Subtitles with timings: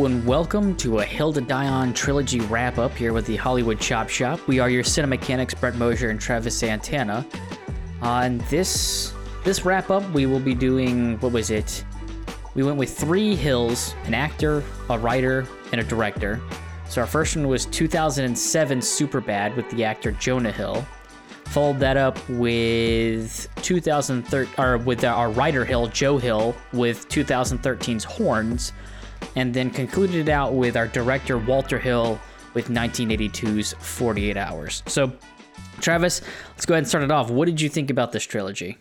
[0.00, 3.78] And welcome to a Hill to Die On trilogy wrap up here with the Hollywood
[3.78, 4.40] Chop Shop.
[4.48, 7.26] We are your cinemechanics, Brett Mosier and Travis Santana.
[8.00, 9.12] On this
[9.44, 11.84] this wrap up, we will be doing what was it?
[12.54, 16.40] We went with three hills: an actor, a writer, and a director.
[16.88, 20.82] So our first one was 2007 Superbad with the actor Jonah Hill.
[21.44, 28.72] Followed that up with 2013, or with our writer Hill, Joe Hill, with 2013's Horns
[29.36, 32.20] and then concluded it out with our director Walter Hill
[32.54, 34.82] with 1982's 48 Hours.
[34.86, 35.12] So,
[35.80, 36.20] Travis,
[36.50, 37.30] let's go ahead and start it off.
[37.30, 38.78] What did you think about this trilogy?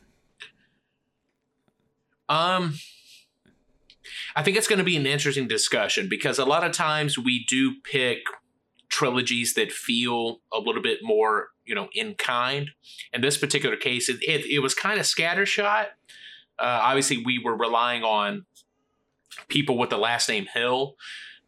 [2.27, 2.75] Um,
[4.35, 7.45] I think it's going to be an interesting discussion because a lot of times we
[7.47, 8.19] do pick
[8.89, 12.71] trilogies that feel a little bit more, you know, in kind.
[13.13, 15.87] In this particular case, it, it, it was kind of scattershot.
[16.57, 18.45] Uh, obviously, we were relying on
[19.47, 20.95] people with the last name Hill.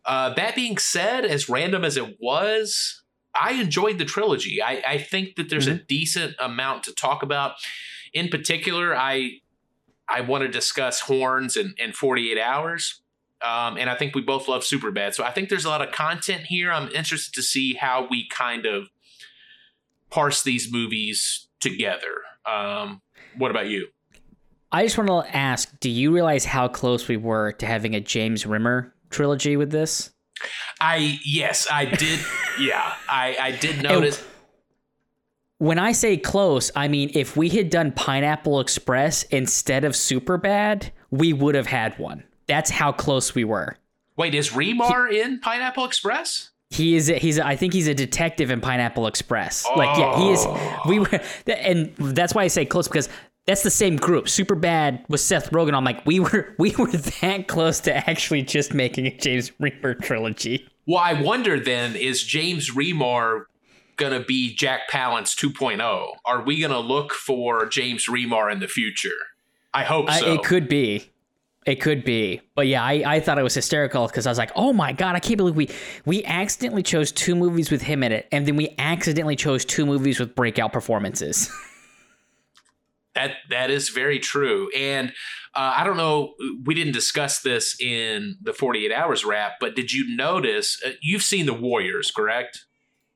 [0.06, 3.04] Uh, that being said, as random as it was,
[3.40, 4.62] I enjoyed the trilogy.
[4.62, 5.78] I, I think that there's mm-hmm.
[5.78, 7.54] a decent amount to talk about.
[8.14, 9.42] In particular, I
[10.10, 13.02] I want to discuss horns and, and 48 hours.
[13.42, 15.16] Um, and I think we both love Superbad.
[15.16, 16.72] So I think there's a lot of content here.
[16.72, 18.90] I'm interested to see how we kind of
[20.10, 22.24] parse these movies together.
[22.46, 23.02] Um,
[23.38, 23.88] what about you?
[24.72, 28.00] I just want to ask: Do you realize how close we were to having a
[28.00, 30.12] James Remar trilogy with this?
[30.80, 32.20] I yes, I did.
[32.60, 34.20] yeah, I I did notice.
[34.20, 34.28] And
[35.58, 40.92] when I say close, I mean if we had done Pineapple Express instead of Superbad,
[41.12, 42.24] we would have had one.
[42.48, 43.78] That's how close we were.
[44.18, 46.52] Wait, is Remar he, in Pineapple Express?
[46.70, 47.10] He is.
[47.10, 47.38] A, he's.
[47.38, 49.66] A, I think he's a detective in Pineapple Express.
[49.68, 49.78] Oh.
[49.78, 50.46] Like, yeah, he is.
[50.88, 51.02] We oh.
[51.02, 51.22] were,
[51.54, 53.10] and that's why I say close because
[53.46, 54.30] that's the same group.
[54.30, 55.74] Super bad with Seth Rogen.
[55.74, 60.00] I'm like, we were we were that close to actually just making a James Remar
[60.02, 60.68] trilogy.
[60.86, 63.46] Well, I wonder then, is James Remar
[63.98, 66.08] gonna be Jack Palance 2.0?
[66.26, 69.10] Are we gonna look for James Remar in the future?
[69.74, 70.26] I hope so.
[70.26, 71.10] I, it could be.
[71.66, 72.42] It could be.
[72.56, 75.16] But yeah, I, I thought it was hysterical because I was like, oh my God,
[75.16, 75.70] I can't believe we
[76.06, 79.86] we accidentally chose two movies with him in it, and then we accidentally chose two
[79.86, 81.52] movies with breakout performances.
[83.14, 85.10] That that is very true, and
[85.54, 86.34] uh, I don't know.
[86.64, 90.82] We didn't discuss this in the Forty Eight Hours wrap, but did you notice?
[90.86, 92.66] Uh, you've seen the Warriors, correct?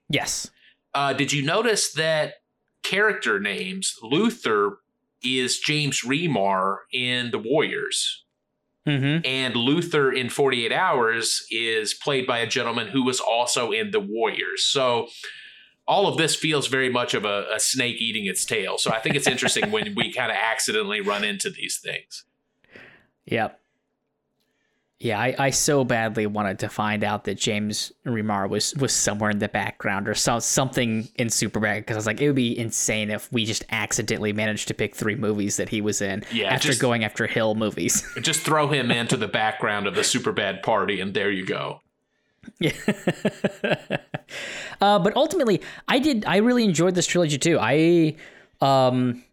[0.10, 0.52] Yes.
[0.94, 2.36] Uh, did you notice that
[2.84, 4.80] character names Luther
[5.24, 8.26] is James Remar in the Warriors?
[8.88, 9.26] Mm-hmm.
[9.26, 14.00] And Luther in 48 Hours is played by a gentleman who was also in The
[14.00, 14.64] Warriors.
[14.64, 15.08] So
[15.88, 18.78] all of this feels very much of a, a snake eating its tail.
[18.78, 22.26] So I think it's interesting when we kind of accidentally run into these things.
[23.26, 23.60] Yep.
[24.98, 29.30] Yeah, I, I so badly wanted to find out that James Remar was was somewhere
[29.30, 32.58] in the background or so, something in Superbad because I was like, it would be
[32.58, 36.48] insane if we just accidentally managed to pick three movies that he was in yeah,
[36.48, 38.08] after just, going after Hill movies.
[38.22, 41.82] just throw him into the background of the Superbad party, and there you go.
[42.60, 42.72] Yeah.
[44.82, 46.26] uh, but ultimately, I did.
[46.26, 47.58] I really enjoyed this trilogy too.
[47.60, 48.16] I,
[48.62, 49.24] um,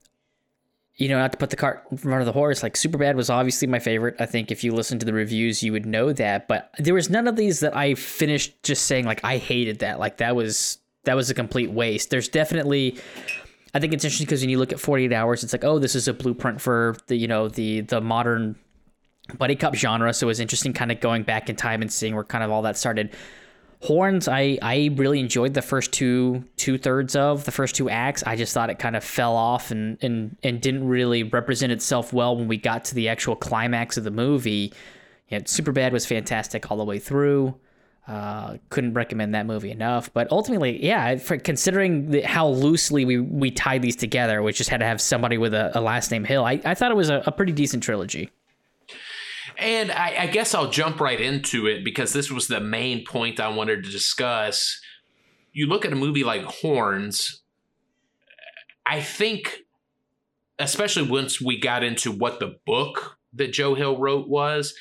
[0.97, 2.63] you know, not to put the cart in front of the horse.
[2.63, 4.17] Like Superbad was obviously my favorite.
[4.19, 6.49] I think if you listen to the reviews, you would know that.
[6.49, 9.99] But there was none of these that I finished just saying like I hated that.
[9.99, 12.11] Like that was that was a complete waste.
[12.11, 12.99] There's definitely.
[13.75, 15.95] I think it's interesting because when you look at 48 hours, it's like, oh, this
[15.95, 18.57] is a blueprint for the you know the the modern
[19.39, 20.13] buddy cop genre.
[20.13, 22.51] So it was interesting kind of going back in time and seeing where kind of
[22.51, 23.15] all that started.
[23.81, 28.23] Horns, I, I really enjoyed the first two two thirds of the first two acts.
[28.25, 32.13] I just thought it kind of fell off and, and and didn't really represent itself
[32.13, 34.73] well when we got to the actual climax of the movie.
[35.29, 37.57] Yeah, Superbad was fantastic all the way through.
[38.07, 40.13] Uh, couldn't recommend that movie enough.
[40.13, 44.71] But ultimately, yeah, for considering the, how loosely we, we tied these together, we just
[44.71, 46.45] had to have somebody with a, a last name Hill.
[46.45, 48.31] I, I thought it was a, a pretty decent trilogy.
[49.63, 53.39] And I, I, guess I'll jump right into it because this was the main point
[53.39, 54.81] I wanted to discuss.
[55.53, 57.43] You look at a movie like Horns,
[58.85, 59.61] I think,
[60.59, 64.75] especially once we got into what the book that Joe Hill wrote was,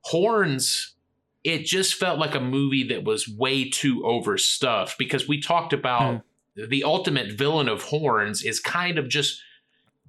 [0.00, 0.96] Horns,
[1.44, 6.22] it just felt like a movie that was way too overstuffed because we talked about
[6.56, 6.68] mm.
[6.68, 9.40] the ultimate villain of Horns is kind of just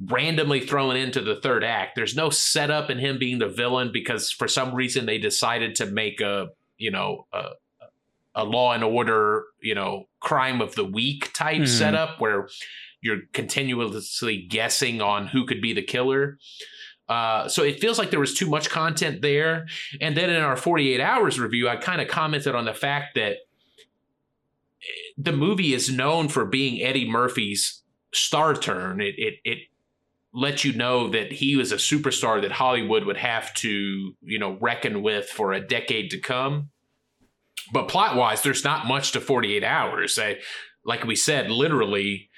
[0.06, 1.96] randomly thrown into the third act.
[1.96, 5.86] There's no setup in him being the villain because for some reason they decided to
[5.86, 7.50] make a, you know, a,
[8.36, 11.68] a law and order, you know, crime of the week type mm.
[11.68, 12.48] setup where
[13.02, 16.38] you're continuously guessing on who could be the killer.
[17.10, 19.66] Uh, so it feels like there was too much content there.
[20.00, 23.38] And then in our 48 hours review, I kind of commented on the fact that
[25.18, 27.82] the movie is known for being Eddie Murphy's
[28.14, 29.02] star turn.
[29.02, 29.58] It it it
[30.34, 34.58] lets you know that he was a superstar that Hollywood would have to, you know,
[34.62, 36.70] reckon with for a decade to come.
[37.74, 40.20] But plot wise, there's not much to 48 hours.
[40.20, 40.38] I,
[40.86, 42.30] like we said, literally,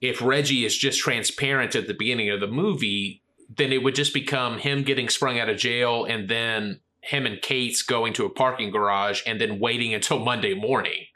[0.00, 3.22] if Reggie is just transparent at the beginning of the movie,
[3.54, 7.40] then it would just become him getting sprung out of jail and then him and
[7.40, 11.06] Cates going to a parking garage and then waiting until Monday morning.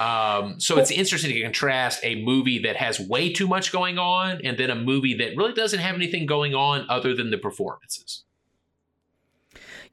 [0.00, 4.40] Um, so it's interesting to contrast a movie that has way too much going on
[4.44, 8.24] and then a movie that really doesn't have anything going on other than the performances.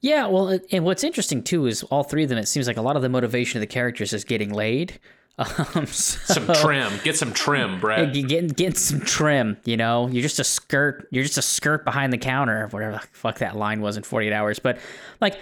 [0.01, 2.39] Yeah, well, and what's interesting too is all three of them.
[2.39, 4.99] It seems like a lot of the motivation of the characters is getting laid.
[5.37, 8.13] Um, so, some trim, get some trim, Brett.
[8.13, 9.57] Getting getting some trim.
[9.63, 11.07] You know, you're just a skirt.
[11.09, 12.67] You're just a skirt behind the counter.
[12.67, 14.59] Whatever the fuck that line was in 48 hours.
[14.59, 14.77] But
[15.19, 15.39] like,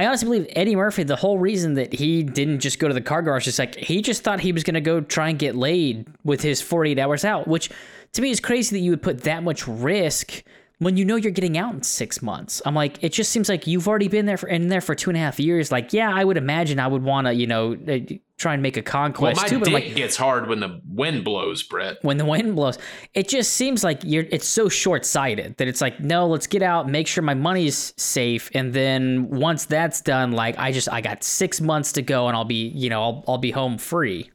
[0.00, 3.02] I honestly believe Eddie Murphy, the whole reason that he didn't just go to the
[3.02, 5.54] car garage is like he just thought he was going to go try and get
[5.54, 7.68] laid with his 48 hours out, which
[8.14, 10.42] to me is crazy that you would put that much risk
[10.80, 12.62] when you know you're getting out in six months.
[12.64, 15.10] I'm like, it just seems like you've already been there for in there for two
[15.10, 15.70] and a half years.
[15.70, 17.98] Like, yeah, I would imagine I would want to, you know, uh,
[18.38, 19.58] try and make a conquest well, my too.
[19.58, 21.98] But dick like, gets hard when the wind blows, Brett.
[22.00, 22.78] When the wind blows,
[23.12, 24.24] it just seems like you're.
[24.30, 27.92] It's so short sighted that it's like, no, let's get out, make sure my money's
[27.98, 32.26] safe, and then once that's done, like I just I got six months to go,
[32.26, 34.30] and I'll be, you know, I'll I'll be home free.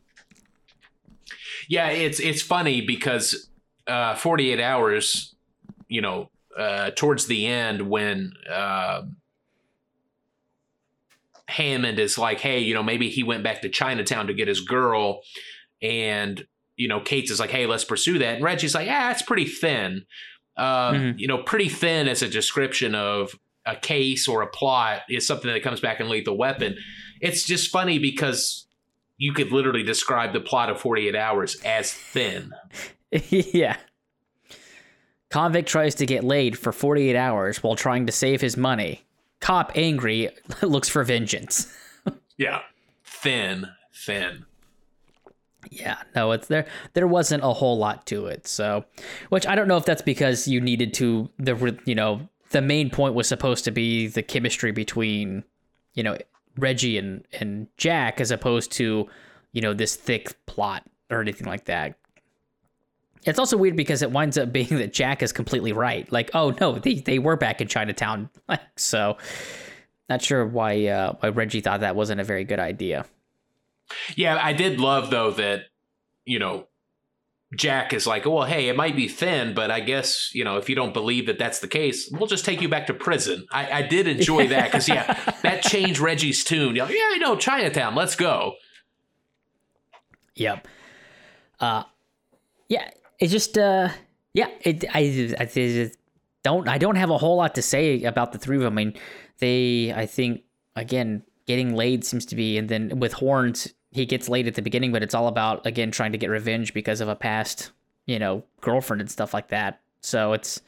[1.67, 3.49] Yeah, it's it's funny because
[3.87, 5.33] uh, 48 hours,
[5.87, 9.03] you know, uh, towards the end when uh,
[11.47, 14.61] Hammond is like, hey, you know, maybe he went back to Chinatown to get his
[14.61, 15.21] girl,
[15.81, 16.45] and
[16.77, 19.45] you know, Cates is like, hey, let's pursue that, and Reggie's like, yeah, it's pretty
[19.45, 20.05] thin.
[20.57, 21.19] Uh, mm-hmm.
[21.19, 25.51] You know, pretty thin as a description of a case or a plot is something
[25.51, 26.77] that comes back in Lethal Weapon.
[27.19, 28.67] It's just funny because
[29.17, 32.51] you could literally describe the plot of 48 Hours as thin.
[33.29, 33.77] yeah.
[35.35, 39.03] Convict tries to get laid for 48 hours while trying to save his money.
[39.41, 40.29] Cop angry
[40.61, 41.67] looks for vengeance.
[42.37, 42.61] yeah.
[43.03, 44.45] Thin, thin.
[45.69, 46.65] Yeah, no, it's there.
[46.93, 48.47] There wasn't a whole lot to it.
[48.47, 48.85] So,
[49.27, 52.89] which I don't know if that's because you needed to the you know the main
[52.89, 55.43] point was supposed to be the chemistry between
[55.95, 56.17] you know
[56.57, 59.09] Reggie and and Jack as opposed to
[59.51, 61.97] you know this thick plot or anything like that.
[63.25, 66.09] It's also weird because it winds up being that Jack is completely right.
[66.11, 68.29] Like, oh no, they, they were back in Chinatown.
[68.47, 69.17] Like, so,
[70.07, 73.05] not sure why uh, why Reggie thought that wasn't a very good idea.
[74.15, 75.63] Yeah, I did love though that
[76.25, 76.67] you know
[77.55, 80.69] Jack is like, well, hey, it might be thin, but I guess you know if
[80.69, 83.47] you don't believe that that's the case, we'll just take you back to prison.
[83.51, 86.75] I, I did enjoy that because yeah, that changed Reggie's tune.
[86.75, 87.95] Like, yeah, I know Chinatown.
[87.95, 88.53] Let's go.
[90.35, 90.67] Yep.
[91.59, 91.83] Uh,
[92.67, 92.89] yeah,
[93.19, 93.89] it just uh
[94.33, 95.91] yeah it I, I
[96.45, 98.77] don't I don't have a whole lot to say about the three of them.
[98.77, 98.93] I mean,
[99.39, 100.43] they I think
[100.75, 104.61] again getting laid seems to be, and then with Horns he gets laid at the
[104.61, 107.71] beginning, but it's all about again trying to get revenge because of a past
[108.05, 109.81] you know girlfriend and stuff like that.
[110.01, 110.61] So it's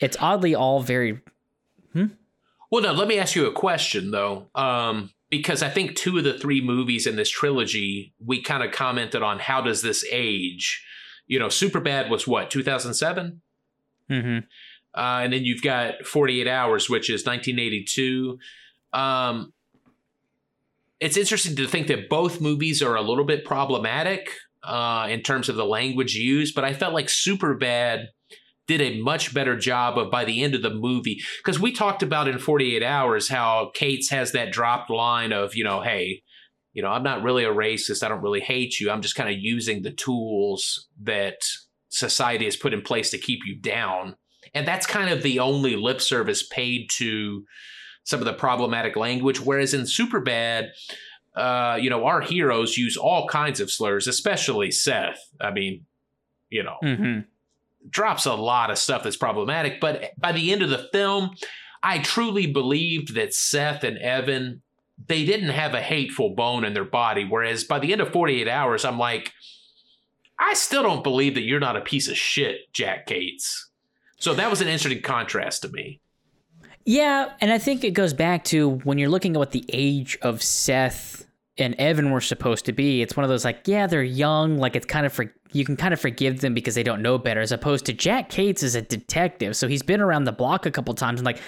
[0.00, 1.20] it's oddly all very.
[1.92, 2.06] Hmm?
[2.70, 2.92] Well, no.
[2.92, 4.48] Let me ask you a question though.
[4.54, 8.72] Um, because I think two of the three movies in this trilogy, we kind of
[8.72, 10.82] commented on how does this age
[11.28, 13.40] you know, Super Bad was what, 2007?
[14.10, 14.38] Mm-hmm.
[14.98, 18.38] Uh, and then you've got 48 Hours, which is 1982.
[18.92, 19.52] Um,
[20.98, 24.30] it's interesting to think that both movies are a little bit problematic
[24.64, 28.08] uh, in terms of the language used, but I felt like Super Bad
[28.66, 32.02] did a much better job of by the end of the movie because we talked
[32.02, 36.22] about in 48 hours how Cates has that dropped line of you know hey
[36.78, 38.04] you know, I'm not really a racist.
[38.04, 38.88] I don't really hate you.
[38.88, 41.40] I'm just kind of using the tools that
[41.88, 44.14] society has put in place to keep you down.
[44.54, 47.44] And that's kind of the only lip service paid to
[48.04, 49.40] some of the problematic language.
[49.40, 50.68] Whereas in Superbad,
[51.34, 55.18] uh, you know, our heroes use all kinds of slurs, especially Seth.
[55.40, 55.84] I mean,
[56.48, 57.20] you know, mm-hmm.
[57.90, 59.80] drops a lot of stuff that's problematic.
[59.80, 61.30] But by the end of the film,
[61.82, 64.62] I truly believed that Seth and Evan
[65.06, 67.24] they didn't have a hateful bone in their body.
[67.24, 69.32] Whereas by the end of 48 hours, I'm like,
[70.38, 73.70] I still don't believe that you're not a piece of shit, Jack Cates.
[74.18, 76.00] So that was an interesting contrast to me.
[76.84, 80.16] Yeah, and I think it goes back to when you're looking at what the age
[80.22, 81.26] of Seth
[81.58, 83.02] and Evan were supposed to be.
[83.02, 85.76] It's one of those like, yeah, they're young, like it's kind of for you can
[85.76, 88.74] kind of forgive them because they don't know better, as opposed to Jack Cates is
[88.74, 91.40] a detective, so he's been around the block a couple times, and like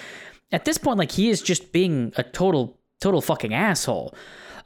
[0.51, 4.15] at this point, like he is just being a total total fucking asshole,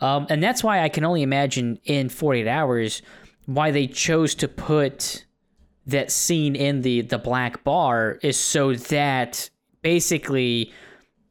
[0.01, 3.01] um, and that's why I can only imagine in 48 hours
[3.47, 5.25] why they chose to put
[5.87, 9.49] that scene in the the black bar is so that
[9.81, 10.71] basically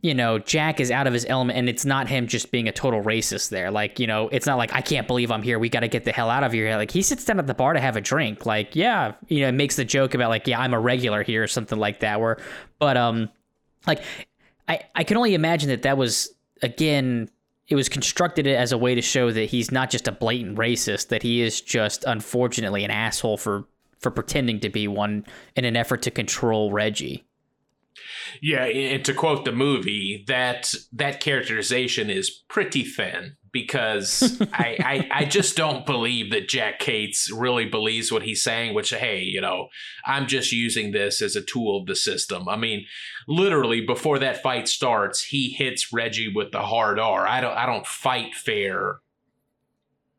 [0.05, 2.73] you know, Jack is out of his element and it's not him just being a
[2.73, 3.71] total racist there.
[3.71, 5.59] Like, you know, it's not like, I can't believe I'm here.
[5.59, 6.77] We got to get the hell out of here.
[6.77, 8.45] Like, he sits down at the bar to have a drink.
[8.45, 11.47] Like, yeah, you know, makes the joke about, like, yeah, I'm a regular here or
[11.47, 12.21] something like that.
[12.21, 12.37] Where,
[12.79, 13.31] but, um,
[13.87, 14.03] like,
[14.69, 16.34] I, I can only imagine that that was,
[16.65, 17.29] again,
[17.69, 21.09] it was constructed as a way to show that he's not just a blatant racist,
[21.09, 23.67] that he is just, unfortunately, an asshole for,
[24.01, 27.25] for pretending to be one in an effort to control Reggie.
[28.43, 35.09] Yeah, and to quote the movie, that that characterization is pretty thin because I, I,
[35.21, 38.75] I just don't believe that Jack Cates really believes what he's saying.
[38.75, 39.69] Which hey, you know,
[40.05, 42.47] I'm just using this as a tool of the system.
[42.47, 42.85] I mean,
[43.27, 47.27] literally before that fight starts, he hits Reggie with the hard R.
[47.27, 48.99] I don't I don't fight fair.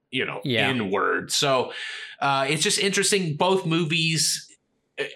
[0.09, 0.71] You know, yeah.
[0.71, 1.31] inward.
[1.31, 1.73] So
[2.21, 3.35] uh, it's just interesting.
[3.35, 4.49] Both movies,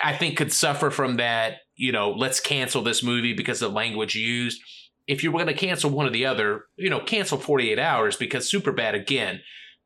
[0.04, 3.76] I think, could suffer from that you know, let's cancel this movie because of the
[3.76, 4.62] language used.
[5.10, 8.16] If you were going to cancel one or the other, you know, cancel 48 hours
[8.16, 9.42] because Superbad, again,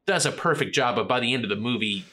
[0.06, 0.98] does a perfect job.
[0.98, 2.03] But by the end of the movie,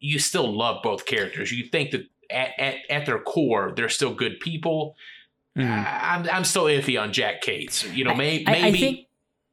[0.00, 1.52] you still love both characters.
[1.52, 4.96] You think that at, at, at their core, they're still good people.
[5.56, 5.86] Mm.
[6.02, 7.84] I'm, I'm still iffy on Jack Cates.
[7.92, 8.46] You know, may, maybe.
[8.46, 9.06] I, I think,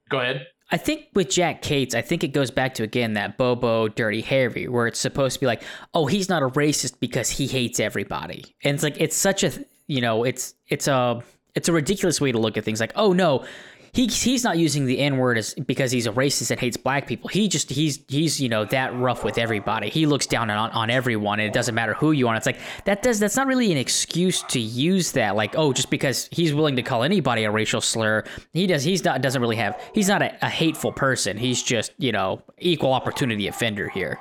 [0.10, 0.48] go ahead.
[0.72, 4.22] I think with Jack Cates, I think it goes back to again that Bobo Dirty
[4.22, 5.62] Harry, where it's supposed to be like,
[5.94, 9.52] oh, he's not a racist because he hates everybody, and it's like it's such a
[9.88, 11.22] you know it's it's a
[11.56, 12.80] it's a ridiculous way to look at things.
[12.80, 13.46] Like, oh no,
[13.94, 17.08] he he's not using the N word as because he's a racist and hates black
[17.08, 17.28] people.
[17.28, 19.90] He just he's he's you know that rough with everybody.
[19.90, 22.36] He looks down on on everyone, and it doesn't matter who you are.
[22.36, 25.36] It's like that does that's not really an excuse to use that.
[25.36, 29.04] Like oh, just because he's willing to call anybody a racial slur, he does he's
[29.04, 31.38] not doesn't really have he's not a, a hateful person.
[31.38, 34.20] He's just you know equal opportunity offender here.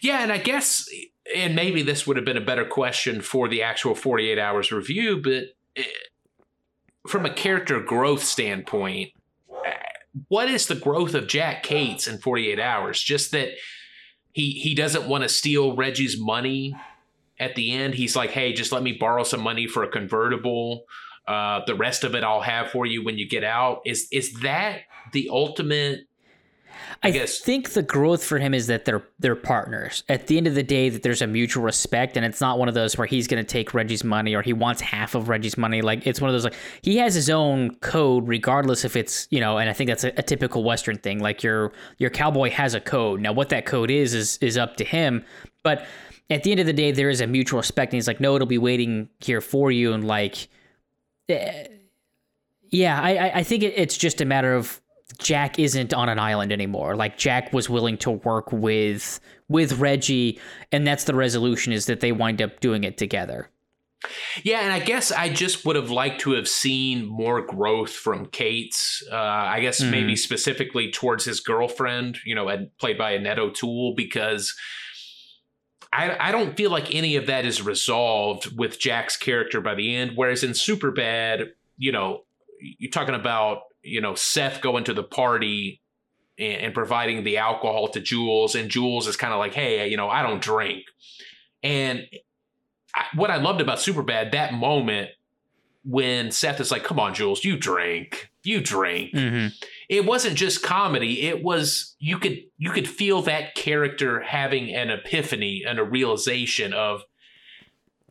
[0.00, 0.88] Yeah, and I guess
[1.36, 5.20] and maybe this would have been a better question for the actual 48 hours review,
[5.22, 5.54] but.
[5.74, 5.88] It,
[7.06, 9.10] from a character growth standpoint,
[10.28, 13.02] what is the growth of Jack Cates in 48 hours?
[13.02, 13.48] Just that
[14.32, 16.74] he he doesn't want to steal Reggie's money
[17.38, 17.94] at the end.
[17.94, 20.84] He's like, hey, just let me borrow some money for a convertible.
[21.26, 23.82] Uh, the rest of it I'll have for you when you get out.
[23.84, 24.80] Is is that
[25.12, 26.00] the ultimate
[27.04, 27.38] I, I guess.
[27.38, 30.04] think the growth for him is that they're they're partners.
[30.08, 32.68] At the end of the day, that there's a mutual respect, and it's not one
[32.68, 35.58] of those where he's going to take Reggie's money or he wants half of Reggie's
[35.58, 35.82] money.
[35.82, 39.40] Like it's one of those like he has his own code, regardless if it's you
[39.40, 39.58] know.
[39.58, 41.18] And I think that's a, a typical Western thing.
[41.18, 43.20] Like your your cowboy has a code.
[43.20, 45.24] Now, what that code is is is up to him.
[45.64, 45.86] But
[46.30, 48.36] at the end of the day, there is a mutual respect, and he's like, no,
[48.36, 50.48] it'll be waiting here for you, and like.
[51.28, 51.66] Eh,
[52.72, 54.80] yeah, I, I think it's just a matter of
[55.18, 56.96] Jack isn't on an island anymore.
[56.96, 60.40] Like Jack was willing to work with with Reggie,
[60.70, 63.50] and that's the resolution is that they wind up doing it together.
[64.42, 68.26] Yeah, and I guess I just would have liked to have seen more growth from
[68.26, 69.02] Cates.
[69.10, 69.90] Uh, I guess mm.
[69.90, 74.56] maybe specifically towards his girlfriend, you know, played by Annette O'Toole, because
[75.92, 79.94] I, I don't feel like any of that is resolved with Jack's character by the
[79.94, 80.12] end.
[80.16, 82.22] Whereas in Superbad, you know,
[82.60, 85.80] you're talking about you know Seth going to the party
[86.38, 89.96] and, and providing the alcohol to Jules, and Jules is kind of like, hey, you
[89.96, 90.84] know, I don't drink.
[91.62, 92.06] And
[92.94, 95.10] I, what I loved about Superbad that moment
[95.84, 99.48] when Seth is like, "Come on, Jules, you drink, you drink." Mm-hmm.
[99.88, 104.90] It wasn't just comedy; it was you could you could feel that character having an
[104.90, 107.02] epiphany and a realization of,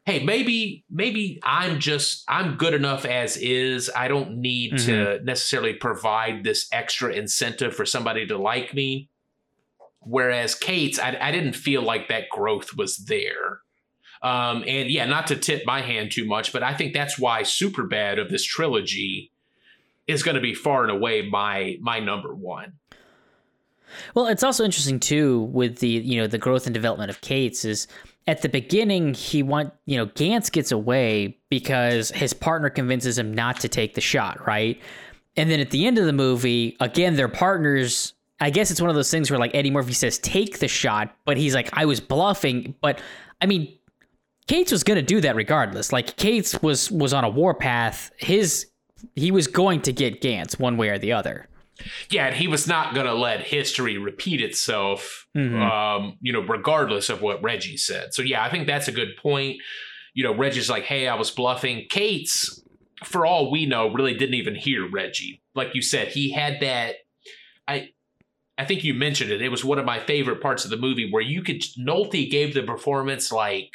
[0.06, 3.90] hey maybe maybe i'm just i'm good enough as is.
[3.96, 4.86] I don't need mm-hmm.
[4.86, 9.10] to necessarily provide this extra incentive for somebody to like me.
[10.00, 13.62] Whereas Cates, i, I didn't feel like that growth was there.
[14.24, 17.42] Um, and yeah not to tip my hand too much but i think that's why
[17.42, 19.32] Superbad of this trilogy
[20.06, 22.74] is going to be far and away my my number one
[24.16, 27.66] well it's also interesting too with the you know the growth and development of cates
[27.66, 27.88] is
[28.28, 33.34] at the beginning he want you know Ganz gets away because his partner convinces him
[33.34, 34.80] not to take the shot, right?
[35.38, 38.90] And then at the end of the movie, again their partners I guess it's one
[38.90, 41.86] of those things where like Eddie Murphy says take the shot, but he's like I
[41.86, 43.02] was bluffing, but
[43.42, 43.78] I mean
[44.48, 45.94] Cates was to do that regardless.
[45.94, 48.12] Like Cates was was on a warpath.
[48.18, 48.68] His
[49.16, 51.48] he was going to get Ganz one way or the other.
[52.10, 55.62] Yeah, and he was not going to let history repeat itself, Mhm.
[55.62, 58.14] um, you know, regardless of what Reggie said.
[58.14, 59.58] So, yeah, I think that's a good point.
[60.14, 61.86] You know, Reggie's like, hey, I was bluffing.
[61.90, 62.64] Cates,
[63.04, 65.42] for all we know, really didn't even hear Reggie.
[65.56, 66.96] Like you said, he had that.
[67.68, 67.90] I.
[68.58, 69.42] I think you mentioned it.
[69.42, 72.54] It was one of my favorite parts of the movie where you could Nolte gave
[72.54, 73.72] the performance like,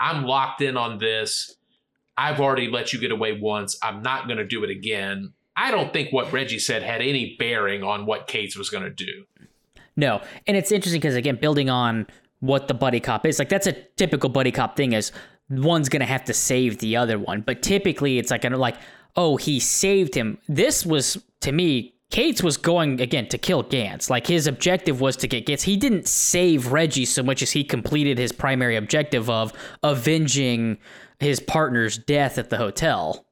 [0.00, 1.54] I'm locked in on this.
[2.16, 3.78] I've already let you get away once.
[3.80, 5.34] I'm not going to do it again.
[5.58, 8.90] I don't think what Reggie said had any bearing on what Cates was going to
[8.90, 9.24] do.
[9.96, 12.06] No, and it's interesting because again, building on
[12.38, 14.92] what the buddy cop is, like that's a typical buddy cop thing.
[14.92, 15.10] Is
[15.50, 18.76] one's gonna have to save the other one, but typically it's like like,
[19.16, 20.38] oh, he saved him.
[20.48, 21.94] This was to me.
[22.10, 24.08] Cates was going again to kill Ganz.
[24.08, 25.64] Like his objective was to get Ganz.
[25.64, 30.78] He didn't save Reggie so much as he completed his primary objective of avenging
[31.18, 33.26] his partner's death at the hotel.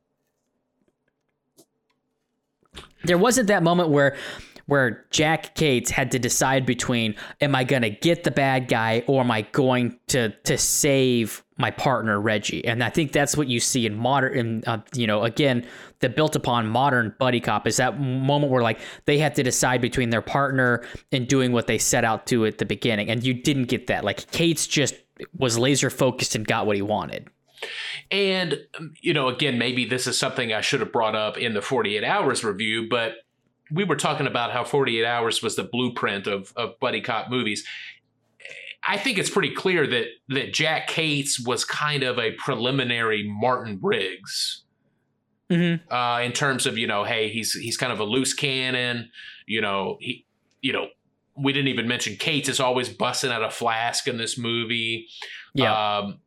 [3.06, 4.16] There wasn't that moment where
[4.66, 9.04] where Jack Cates had to decide between am I going to get the bad guy
[9.06, 12.64] or am I going to to save my partner Reggie?
[12.64, 15.66] And I think that's what you see in modern in uh, you know again
[16.00, 19.80] the built upon modern buddy cop is that moment where like they have to decide
[19.80, 23.34] between their partner and doing what they set out to at the beginning and you
[23.34, 24.04] didn't get that.
[24.04, 24.94] Like Cates just
[25.34, 27.30] was laser focused and got what he wanted.
[28.10, 31.54] And, um, you know, again, maybe this is something I should have brought up in
[31.54, 33.14] the 48 Hours review, but
[33.70, 37.64] we were talking about how 48 Hours was the blueprint of, of buddy cop movies.
[38.88, 43.80] I think it's pretty clear that that Jack Cates was kind of a preliminary Martin
[43.82, 44.62] Riggs
[45.50, 45.92] Mm-hmm.
[45.94, 49.10] uh, in terms of you know, hey, he's he's kind of a loose cannon.
[49.46, 50.26] You know, he,
[50.60, 50.88] you know,
[51.36, 55.06] we didn't even mention Cates is always busting out a flask in this movie.
[55.54, 55.98] Yeah.
[55.98, 56.18] Um,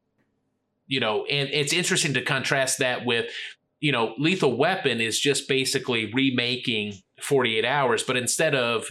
[0.89, 3.31] you know, and it's interesting to contrast that with,
[3.79, 8.87] you know, Lethal Weapon is just basically remaking 48 Hours, but instead of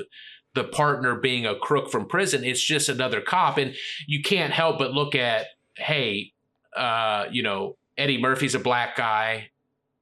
[0.55, 3.59] the partner being a crook from prison, it's just another cop.
[3.59, 3.75] And
[4.07, 6.33] you can't help but look at, hey,
[6.75, 9.51] uh, you know, Eddie Murphy's a black guy,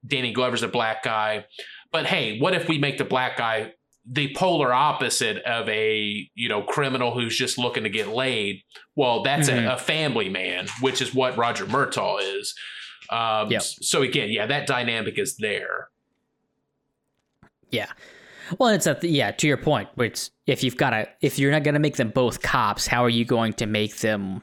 [0.07, 1.47] Danny Glover's a black guy.
[1.91, 3.73] But hey, what if we make the black guy
[4.09, 8.63] the polar opposite of a you know criminal who's just looking to get laid
[8.95, 9.69] well that's Mhm.
[9.69, 12.55] a, a family man which is what roger murtaugh is
[13.11, 13.63] um, Yep.
[13.63, 15.89] so again yeah that dynamic is there
[17.71, 17.91] Yeah.
[18.61, 19.33] Well, it's a yeah.
[19.33, 22.11] To your point, it's if you've got to if you're not going to make them
[22.11, 24.41] both cops, how are you going to make them,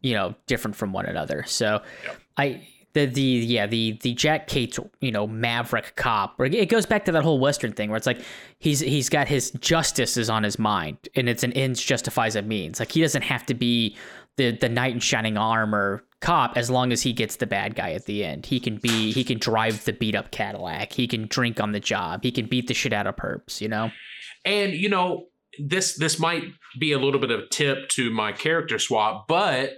[0.00, 1.42] you know, different from one another?
[1.48, 2.16] So, Yep.
[2.36, 6.40] I the the yeah the the Jack Cates you know maverick cop.
[6.40, 8.20] It goes back to that whole Western thing where it's like
[8.58, 12.42] he's he's got his justice is on his mind, and it's an ends justifies a
[12.42, 12.80] means.
[12.80, 13.96] Like he doesn't have to be
[14.36, 17.92] the the knight in shining armor cop as long as he gets the bad guy
[17.92, 18.46] at the end.
[18.46, 20.92] He can be he can drive the beat up Cadillac.
[20.92, 22.22] He can drink on the job.
[22.22, 23.90] He can beat the shit out of perps, you know?
[24.46, 25.26] and you know
[25.58, 26.44] this this might
[26.78, 29.72] be a little bit of a tip to my character swap but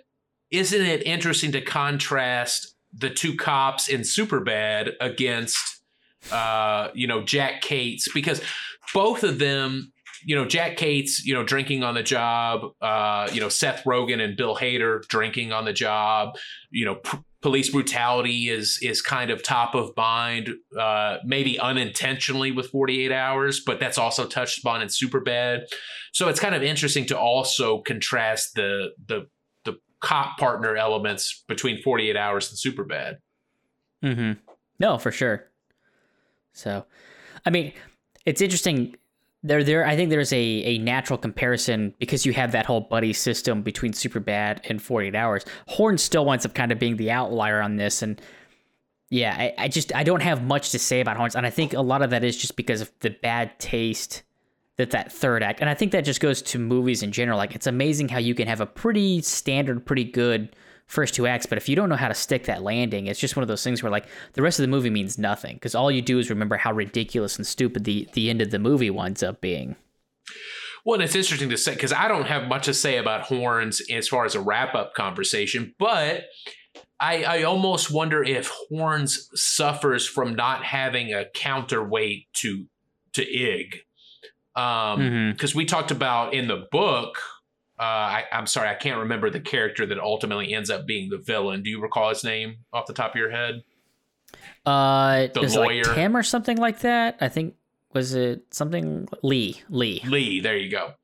[0.50, 5.82] isn't it interesting to contrast the two cops in superbad against
[6.32, 8.40] uh you know jack cates because
[8.92, 9.92] both of them
[10.24, 14.20] you know jack cates you know drinking on the job uh you know seth rogen
[14.22, 16.36] and bill hader drinking on the job
[16.70, 17.00] you know
[17.40, 23.60] police brutality is is kind of top of mind uh maybe unintentionally with 48 hours
[23.64, 25.62] but that's also touched upon in superbad.
[26.12, 29.28] So it's kind of interesting to also contrast the the
[30.00, 33.16] cop partner elements between 48 hours and superbad
[34.02, 34.32] Mm-hmm.
[34.78, 35.44] No, for sure.
[36.52, 36.84] So,
[37.44, 37.72] I mean,
[38.24, 38.96] it's interesting.
[39.42, 39.86] There, there.
[39.86, 43.92] I think there's a a natural comparison because you have that whole buddy system between
[43.92, 45.44] Superbad and 48 Hours.
[45.68, 48.20] Horn still winds up kind of being the outlier on this, and
[49.10, 51.72] yeah, I, I just I don't have much to say about Horns, and I think
[51.72, 54.24] a lot of that is just because of the bad taste
[54.78, 57.36] that that third act, and I think that just goes to movies in general.
[57.36, 60.54] Like it's amazing how you can have a pretty standard, pretty good
[60.86, 63.36] first two acts, but if you don't know how to stick that landing, it's just
[63.36, 65.90] one of those things where like the rest of the movie means nothing because all
[65.90, 69.22] you do is remember how ridiculous and stupid the the end of the movie winds
[69.22, 69.76] up being.
[70.84, 73.82] Well, and it's interesting to say because I don't have much to say about horns
[73.90, 76.24] as far as a wrap up conversation, but
[77.00, 82.66] I, I almost wonder if horns suffers from not having a counterweight to
[83.14, 83.80] to Ig.
[84.58, 85.32] Um, Mhm.
[85.32, 87.18] because we talked about in the book.
[87.78, 91.18] Uh, I, I'm sorry, I can't remember the character that ultimately ends up being the
[91.18, 91.62] villain.
[91.62, 93.62] Do you recall his name off the top of your head?
[94.66, 95.84] Uh, The is it lawyer.
[95.84, 97.16] like Tim or something like that?
[97.20, 97.54] I think
[97.92, 100.02] was it something Lee Lee.
[100.04, 100.94] Lee, there you go.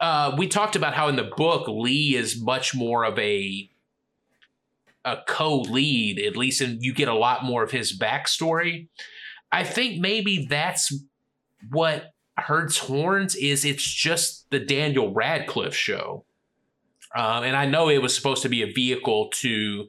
[0.00, 3.70] Uh, we talked about how in the book Lee is much more of a
[5.04, 8.88] a co-lead, at least, and you get a lot more of his backstory.
[9.52, 10.92] I think maybe that's
[11.70, 16.24] what hurts horns is it's just the Daniel Radcliffe show.
[17.14, 19.88] Um, and I know it was supposed to be a vehicle to,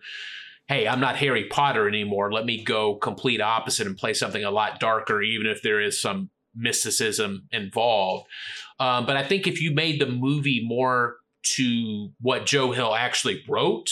[0.67, 2.31] hey, I'm not Harry Potter anymore.
[2.31, 6.01] Let me go complete opposite and play something a lot darker, even if there is
[6.01, 8.27] some mysticism involved.
[8.79, 11.17] Um, but I think if you made the movie more
[11.55, 13.89] to what Joe Hill actually wrote,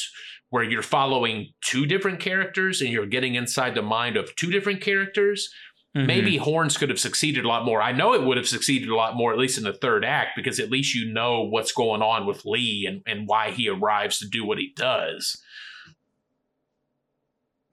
[0.50, 4.82] where you're following two different characters and you're getting inside the mind of two different
[4.82, 5.54] characters,
[5.98, 6.08] mm-hmm.
[6.08, 7.82] maybe Horns could have succeeded a lot more.
[7.82, 10.32] I know it would have succeeded a lot more, at least in the third act,
[10.36, 14.20] because at least you know what's going on with Lee and, and why he arrives
[14.20, 15.42] to do what he does.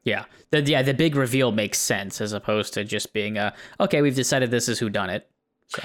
[0.02, 4.02] Yeah, the yeah the big reveal makes sense as opposed to just being a okay
[4.02, 5.30] we've decided this is who done it.
[5.68, 5.82] So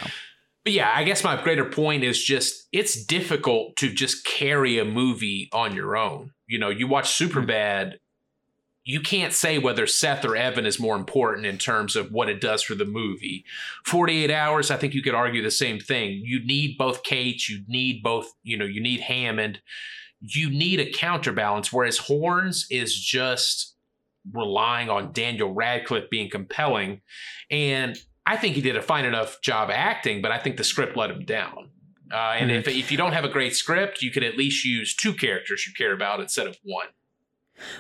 [0.66, 4.86] but yeah, I guess my greater point is just it's difficult to just carry a
[4.86, 6.32] movie on your own.
[6.48, 7.94] You know, you watch Superbad,
[8.90, 12.42] you can't say whether Seth or Evan is more important in terms of what it
[12.42, 13.46] does for the movie.
[13.86, 16.24] 48 hours, I think you could argue the same thing.
[16.24, 19.62] You need both Cates, you need both, you know, you need Hammond,
[20.22, 23.76] you need a counterbalance, whereas Horns is just
[24.34, 27.02] relying on Daniel Radcliffe being compelling.
[27.52, 30.98] And I think he did a fine enough job acting, but I think the script
[30.98, 31.70] let him down.
[32.12, 32.68] Uh, and mm-hmm.
[32.68, 35.68] if, if you don't have a great script, you could at least use two characters
[35.68, 36.88] you care about instead of one.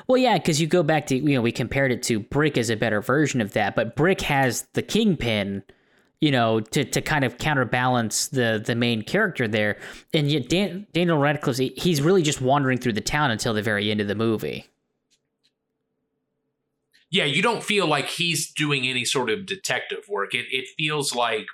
[0.07, 2.69] Well, yeah, because you go back to you know we compared it to Brick as
[2.69, 5.63] a better version of that, but Brick has the kingpin,
[6.21, 9.77] you know, to, to kind of counterbalance the the main character there,
[10.13, 13.91] and yet Dan, Daniel Radcliffe he's really just wandering through the town until the very
[13.91, 14.65] end of the movie
[17.11, 20.35] yeah, you don't feel like he's doing any sort of detective work.
[20.35, 21.47] It it feels like,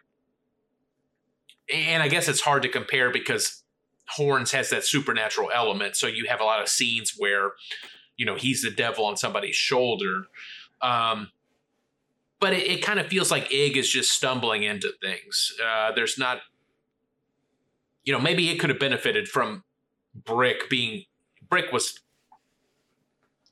[1.73, 3.63] and I guess it's hard to compare because
[4.09, 5.95] Horns has that supernatural element.
[5.95, 7.51] So you have a lot of scenes where,
[8.17, 10.27] you know, he's the devil on somebody's shoulder.
[10.81, 11.31] Um,
[12.39, 15.53] but it, it kind of feels like Ig is just stumbling into things.
[15.63, 16.39] Uh, there's not,
[18.03, 19.63] you know, maybe it could have benefited from
[20.13, 21.05] Brick being
[21.49, 21.99] Brick was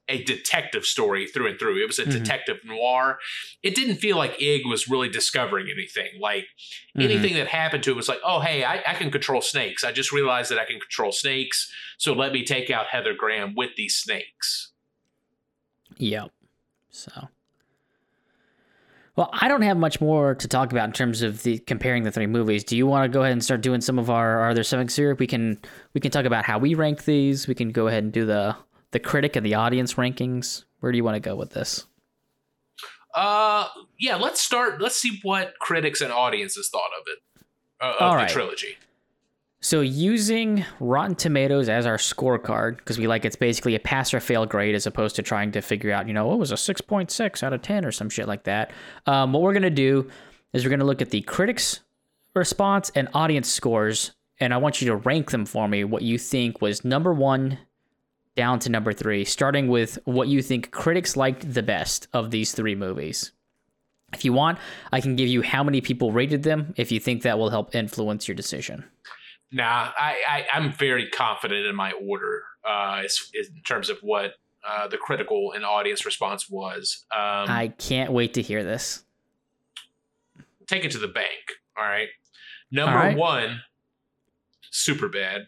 [0.10, 1.82] a detective story through and through.
[1.82, 2.12] It was a mm-hmm.
[2.12, 3.20] detective noir.
[3.62, 6.20] It didn't feel like Ig was really discovering anything.
[6.20, 6.46] Like
[6.98, 7.02] mm-hmm.
[7.02, 9.84] anything that happened to him was like, oh, hey, I, I, can control snakes.
[9.84, 11.72] I just realized that I can control snakes.
[11.98, 14.72] So let me take out Heather Graham with these snakes.
[15.98, 16.32] Yep.
[16.90, 17.12] So.
[19.16, 22.12] Well, I don't have much more to talk about in terms of the comparing the
[22.12, 22.64] three movies.
[22.64, 24.90] Do you want to go ahead and start doing some of our, our other seven
[24.90, 25.20] syrup?
[25.20, 25.60] We can
[25.94, 27.48] we can talk about how we rank these.
[27.48, 28.56] We can go ahead and do the
[28.94, 30.64] the critic and the audience rankings?
[30.80, 31.86] Where do you want to go with this?
[33.14, 33.68] Uh,
[34.00, 34.82] yeah, let's start.
[34.82, 37.46] Let's see what critics and audiences thought of it,
[37.80, 38.78] uh, of the trilogy.
[39.64, 44.20] So using Rotten Tomatoes as our scorecard because we like it's basically a pass or
[44.20, 46.82] fail grade as opposed to trying to figure out you know what was a six
[46.82, 48.72] point six out of ten or some shit like that.
[49.06, 50.10] Um, what we're gonna do
[50.52, 51.80] is we're gonna look at the critics'
[52.36, 55.86] response and audience scores, and I want you to rank them for me.
[55.86, 57.58] What you think was number one
[58.36, 62.52] down to number three, starting with what you think critics liked the best of these
[62.52, 63.32] three movies.
[64.14, 64.60] If you want,
[64.92, 67.74] I can give you how many people rated them if you think that will help
[67.76, 68.86] influence your decision.
[69.52, 74.34] Nah, I, I, am very confident in my order uh, in terms of what
[74.68, 77.06] uh, the critical and audience response was.
[77.14, 79.04] Um, I can't wait to hear this.
[80.68, 81.28] Take it to the bank.
[81.78, 82.08] All right.
[82.72, 83.18] Number all right.
[83.18, 83.62] one,
[84.72, 85.46] Superbad.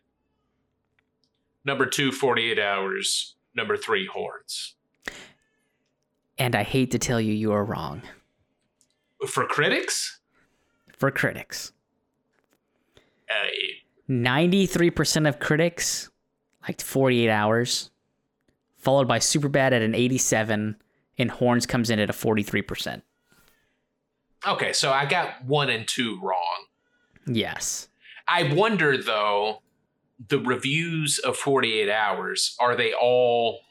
[1.65, 3.35] Number two, 48 hours.
[3.55, 4.75] Number three, horns.
[6.37, 8.03] And I hate to tell you, you are wrong.
[9.27, 10.19] For critics?
[10.97, 11.71] For critics.
[13.29, 13.47] Uh,
[14.09, 16.09] 93% of critics
[16.67, 17.89] liked 48 hours,
[18.77, 20.75] followed by Superbad at an 87,
[21.17, 23.01] and Horns comes in at a 43%.
[24.47, 26.65] Okay, so I got one and two wrong.
[27.25, 27.87] Yes.
[28.27, 29.61] I wonder, though,
[30.29, 33.61] the reviews of 48 hours are they all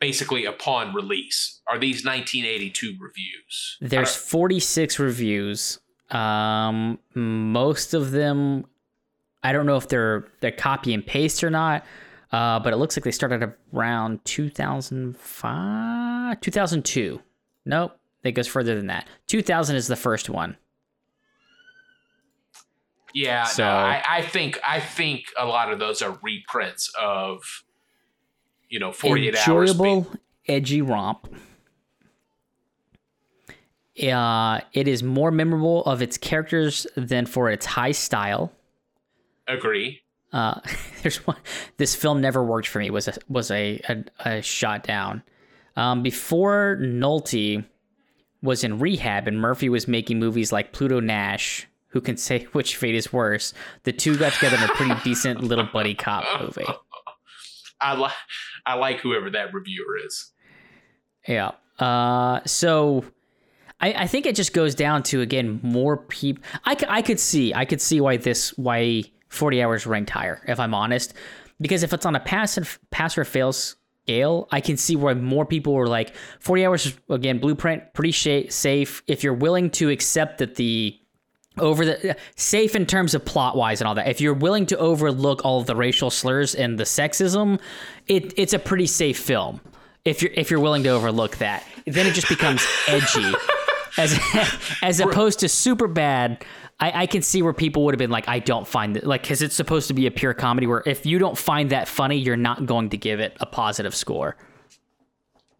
[0.00, 1.60] basically upon release?
[1.66, 3.78] Are these 1982 reviews?
[3.80, 5.78] There's 46 reviews.
[6.10, 8.64] Um most of them
[9.42, 11.84] i don't know if they're they're copy and paste or not
[12.32, 17.20] uh but it looks like they started around 2005 2002
[17.66, 19.06] nope it goes further than that.
[19.26, 20.56] 2000 is the first one
[23.14, 27.42] yeah, so no, I, I, think I think a lot of those are reprints of
[28.68, 30.18] you know 48 enjoyable, hours.
[30.46, 31.28] edgy romp.
[34.00, 38.52] Uh, it is more memorable of its characters than for its high style.
[39.48, 40.02] Agree.
[40.32, 40.60] Uh,
[41.02, 41.38] there's one.
[41.78, 42.90] This film never worked for me.
[42.90, 45.22] Was a was a a, a shot down.
[45.76, 47.64] Um, before Nolte,
[48.42, 52.76] was in rehab and Murphy was making movies like Pluto Nash, who can say which
[52.76, 56.66] fate is worse, the two got together in a pretty decent little buddy cop movie.
[57.80, 58.12] I like
[58.66, 60.32] I like whoever that reviewer is.
[61.26, 61.52] Yeah.
[61.78, 63.04] Uh, so
[63.80, 66.42] I, I think it just goes down to again more people.
[66.64, 70.58] I, I could see I could see why this why forty hours ranked higher if
[70.58, 71.14] I'm honest,
[71.60, 75.14] because if it's on a pass and pass or fail scale, I can see why
[75.14, 79.90] more people were like forty hours again blueprint pretty sh- safe if you're willing to
[79.90, 80.97] accept that the
[81.60, 84.08] over the safe in terms of plot wise and all that.
[84.08, 87.60] If you're willing to overlook all of the racial slurs and the sexism,
[88.06, 89.60] it it's a pretty safe film.
[90.04, 93.34] If you're if you're willing to overlook that, then it just becomes edgy,
[93.98, 94.18] as
[94.82, 96.44] as opposed to super bad.
[96.80, 99.22] I, I can see where people would have been like, I don't find it like
[99.22, 100.66] because it's supposed to be a pure comedy.
[100.66, 103.94] Where if you don't find that funny, you're not going to give it a positive
[103.94, 104.36] score.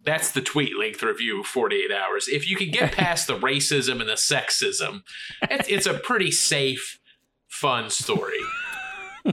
[0.09, 2.29] That's the tweet length review of 48 hours.
[2.29, 5.03] If you can get past the racism and the sexism,
[5.43, 6.99] it's, it's a pretty safe,
[7.47, 8.39] fun story.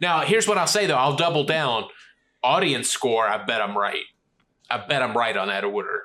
[0.00, 1.84] now, here's what I'll say though I'll double down.
[2.42, 4.04] Audience score, I bet I'm right.
[4.70, 6.04] I bet I'm right on that order.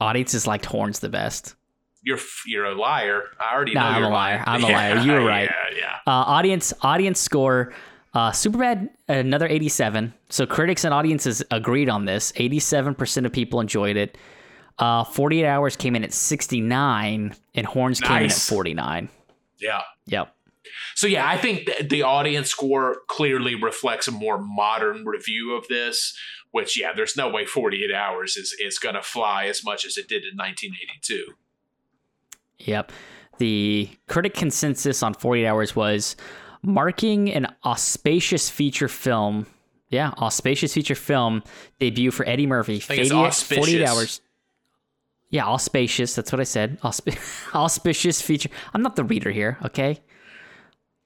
[0.00, 1.54] Audiences liked horns the best.
[2.02, 3.22] You're you're a liar.
[3.38, 4.42] I already No, know I'm you're a liar.
[4.48, 4.98] I'm a liar.
[4.98, 5.48] You were right.
[5.70, 5.96] Yeah, yeah.
[6.08, 7.72] Uh, audience audience score.
[8.14, 10.14] Uh, Superbad another 87.
[10.30, 12.32] So critics and audiences agreed on this.
[12.32, 14.16] 87% of people enjoyed it.
[14.78, 19.08] Uh, 48 hours came in at 69, and Horns came in at 49.
[19.60, 19.82] Yeah.
[20.06, 20.34] Yep.
[20.94, 25.66] So yeah, I think th- the audience score clearly reflects a more modern review of
[25.68, 26.16] this.
[26.50, 30.08] Which yeah, there's no way 48 hours is is gonna fly as much as it
[30.08, 31.34] did in 1982.
[32.60, 32.92] Yep.
[33.38, 36.14] The critic consensus on 48 hours was
[36.64, 39.46] marking an auspicious feature film.
[39.90, 41.42] Yeah, auspicious feature film
[41.78, 42.80] debut for Eddie Murphy.
[42.80, 43.64] think it's 48 auspicious.
[43.64, 44.20] 48 hours.
[45.30, 46.14] Yeah, auspicious.
[46.14, 46.80] That's what I said.
[46.80, 48.48] Ausp- auspicious feature.
[48.72, 50.00] I'm not the reader here, okay?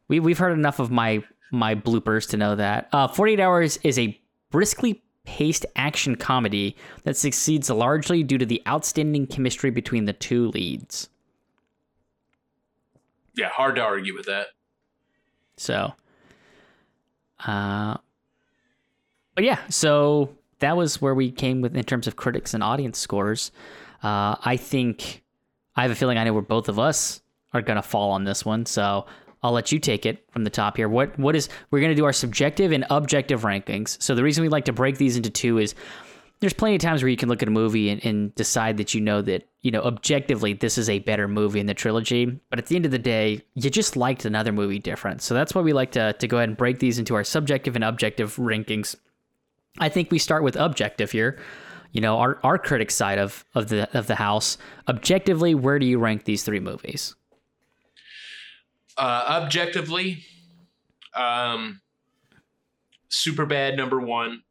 [0.09, 2.89] We we've heard enough of my my bloopers to know that.
[2.93, 4.19] Uh, 48 Hours is a
[4.51, 10.49] briskly paced action comedy that succeeds largely due to the outstanding chemistry between the two
[10.49, 11.09] leads.
[13.35, 14.49] Yeah, hard to argue with that.
[15.59, 15.93] So,
[17.47, 17.97] uh,
[19.35, 22.99] but yeah, so that was where we came with in terms of critics and audience
[22.99, 23.53] scores.
[24.03, 25.23] Uh, I think
[25.77, 27.21] I have a feeling I know where both of us
[27.53, 28.67] are gonna fall on this one.
[28.67, 29.07] So
[29.43, 30.89] I'll let you take it from the top here.
[30.89, 34.01] What what is we're gonna do our subjective and objective rankings.
[34.03, 35.75] So the reason we like to break these into two is
[36.41, 38.95] there's plenty of times where you can look at a movie and, and decide that
[38.95, 42.41] you know that you know objectively this is a better movie in the trilogy.
[42.51, 45.23] But at the end of the day you just liked another movie different.
[45.23, 47.75] So that's why we like to, to go ahead and break these into our subjective
[47.75, 48.97] and objective rankings.
[49.79, 51.39] I think we start with objective here.
[51.93, 54.59] You know our, our critic side of, of the of the house.
[54.87, 57.15] Objectively where do you rank these three movies?
[58.97, 60.25] Uh, objectively,
[61.15, 61.81] um,
[63.09, 64.43] super bad number one.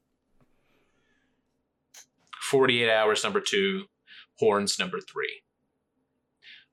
[2.50, 3.84] 48 hours number two,
[4.40, 5.42] horns number three.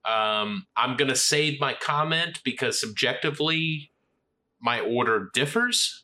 [0.05, 3.91] Um, I'm gonna save my comment because subjectively,
[4.61, 6.03] my order differs.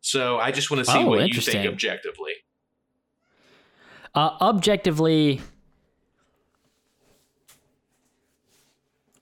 [0.00, 2.32] So I just want to see Oh, what you think objectively.
[4.14, 5.40] Uh, objectively,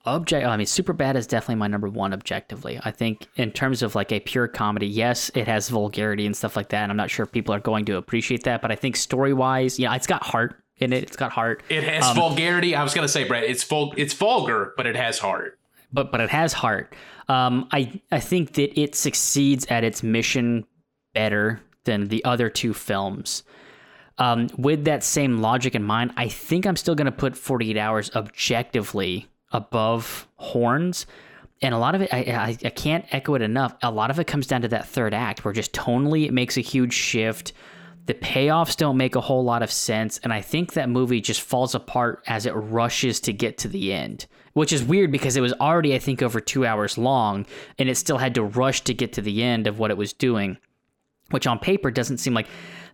[0.05, 0.45] object.
[0.45, 2.13] I mean, super bad is definitely my number one.
[2.13, 6.35] Objectively, I think in terms of like a pure comedy, yes, it has vulgarity and
[6.35, 8.61] stuff like that, and I'm not sure if people are going to appreciate that.
[8.61, 11.03] But I think story wise, yeah, it's got heart in it.
[11.03, 12.75] It's got heart, It has Um, vulgarity.
[12.75, 15.57] I was gonna say, Brett, it's vul- it's vulgar, but it has heart.
[15.93, 16.93] but but it has heart.
[17.29, 20.65] Um, I I think that it succeeds at its mission
[21.13, 23.43] better than the other two films.
[24.17, 27.75] Um, with that same logic in mind, I think I'm still going to put 48
[27.77, 31.05] Hours objectively above Horns.
[31.61, 33.75] And a lot of it, I, I, I can't echo it enough.
[33.81, 36.57] A lot of it comes down to that third act where just tonally it makes
[36.57, 37.53] a huge shift.
[38.05, 40.19] The payoffs don't make a whole lot of sense.
[40.19, 43.93] And I think that movie just falls apart as it rushes to get to the
[43.93, 47.45] end, which is weird because it was already, I think, over two hours long
[47.79, 50.13] and it still had to rush to get to the end of what it was
[50.13, 50.57] doing
[51.31, 52.47] which on paper doesn't seem like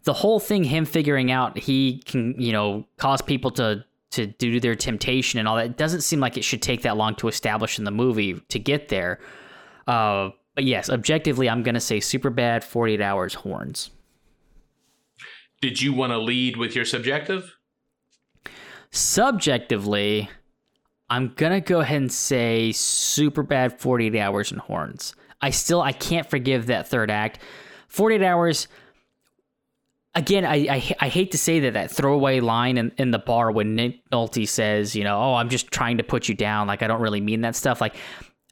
[0.04, 4.60] the whole thing him figuring out he can you know cause people to to do
[4.60, 7.28] their temptation and all that it doesn't seem like it should take that long to
[7.28, 9.20] establish in the movie to get there.
[9.88, 13.90] Uh but yes objectively i'm gonna say super bad 48 hours horns.
[15.62, 17.56] Did you want to lead with your subjective?
[18.94, 20.30] subjectively
[21.10, 25.16] i'm gonna go ahead and say super bad 48 hours and horns.
[25.42, 27.40] I still i can't forgive that third act.
[27.88, 28.68] 48 hours
[30.16, 33.52] again, I, I, I hate to say that that throwaway line in, in the bar
[33.52, 36.68] when Nick Nolte says, you know, oh, I'm just trying to put you down.
[36.68, 37.82] Like I don't really mean that stuff.
[37.82, 37.96] Like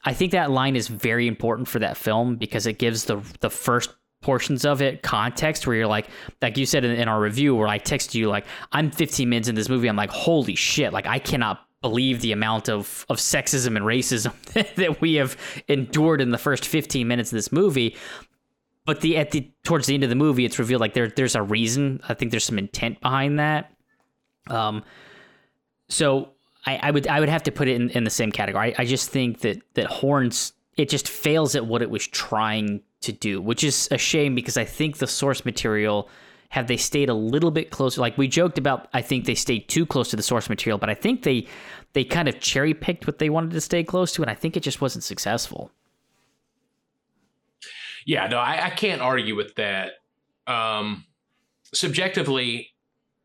[0.04, 3.50] I think that line is very important for that film because it gives the the
[3.50, 3.90] first
[4.22, 6.06] portions of it context where you're like
[6.42, 9.48] like you said in, in, our review where i texted you like i'm 15 minutes
[9.48, 13.16] in this movie i'm like holy shit like i cannot believe the amount of of
[13.16, 14.34] sexism and racism
[14.76, 17.96] that we have endured in the first 15 minutes of this movie
[18.90, 21.36] but the at the towards the end of the movie it's revealed like there there's
[21.36, 22.00] a reason.
[22.08, 23.72] I think there's some intent behind that.
[24.48, 24.82] Um
[25.88, 26.30] so
[26.66, 28.74] i i would i would have to put it in, in the same category.
[28.74, 32.82] I, I just think that that horns it just fails at what it was trying
[33.02, 36.08] to do, which is a shame because I think the source material
[36.48, 39.68] have they stayed a little bit closer like we joked about I think they stayed
[39.68, 41.46] too close to the source material, but I think they
[41.92, 44.56] they kind of cherry picked what they wanted to stay close to and I think
[44.56, 45.70] it just wasn't successful.
[48.06, 49.92] Yeah, no, I, I can't argue with that.
[50.46, 51.04] Um
[51.72, 52.70] subjectively,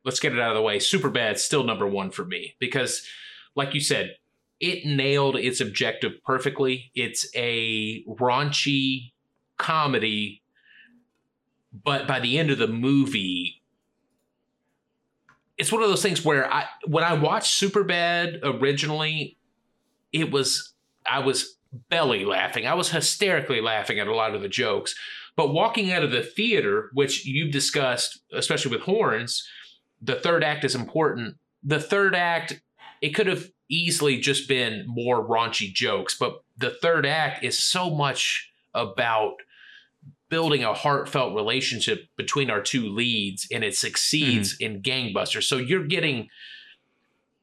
[0.04, 0.78] let's get it out of the way.
[0.78, 3.06] Superbad still number one for me because
[3.56, 4.16] like you said,
[4.60, 6.92] it nailed its objective perfectly.
[6.96, 9.12] It's a raunchy
[9.58, 10.42] comedy,
[11.84, 13.62] but by the end of the movie,
[15.58, 19.38] it's one of those things where I when I watched Superbad originally,
[20.12, 20.74] it was
[21.06, 21.58] I was
[21.90, 22.68] belly laughing.
[22.68, 24.96] I was hysterically laughing at a lot of the jokes.
[25.36, 29.48] But walking out of the theater, which you've discussed, especially with horns,
[30.02, 31.36] the third act is important.
[31.64, 32.62] The third act,
[33.02, 37.90] it could have easily just been more raunchy jokes, but the third act is so
[37.90, 39.36] much about
[40.30, 44.76] building a heartfelt relationship between our two leads and it succeeds mm-hmm.
[44.76, 46.28] in gangbusters so you're getting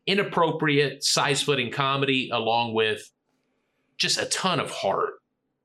[0.07, 3.12] inappropriate side splitting comedy along with
[3.97, 5.15] just a ton of heart.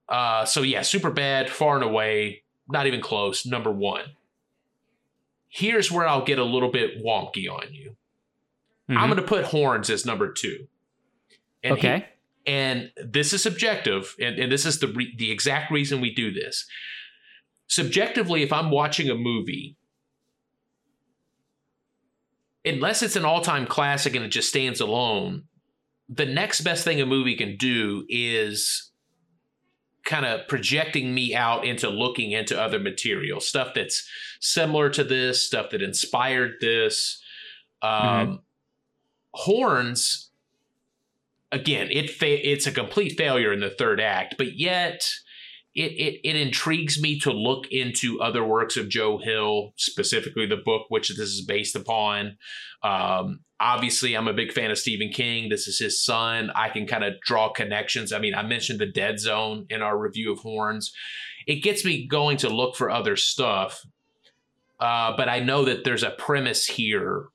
[0.10, 4.04] Uh, so yeah Superbad far and away not even close number one.
[5.50, 7.96] Here's where i'll get a little bit wonky on you.
[8.90, 8.98] Mm-hmm.
[8.98, 10.68] i'm going to put horns as number two.
[11.64, 12.06] And okay.
[12.46, 16.14] he, and this is subjective and, and this is the re- the exact reason we
[16.14, 16.66] do this.
[17.68, 19.76] Subjectively, if I'm watching a movie,
[22.64, 25.44] unless it's an all time classic and it just stands alone,
[26.10, 28.92] the next best thing a movie can do is
[30.06, 34.08] kind of projecting me out into looking into other material, stuff that's
[34.40, 37.22] similar to this, stuff that inspired this.
[37.82, 38.34] Um, mm-hmm.
[39.34, 40.32] Horns,
[41.52, 45.10] again, it fa- it's a complete failure in the third act, but yet
[45.78, 50.58] it, it, it intrigues me to look into other works of Joe Hill, specifically the
[50.58, 52.40] book which this is based upon.
[52.82, 55.50] Um, obviously, I'm a big fan of Stephen King.
[55.50, 56.50] This is his son.
[56.56, 58.12] I can kind of draw connections.
[58.12, 60.92] I mean, I mentioned the Dead Zone in our review of Horns.
[61.46, 63.86] It gets me going to look for other stuff,
[64.80, 67.28] uh, but I know that there's a premise here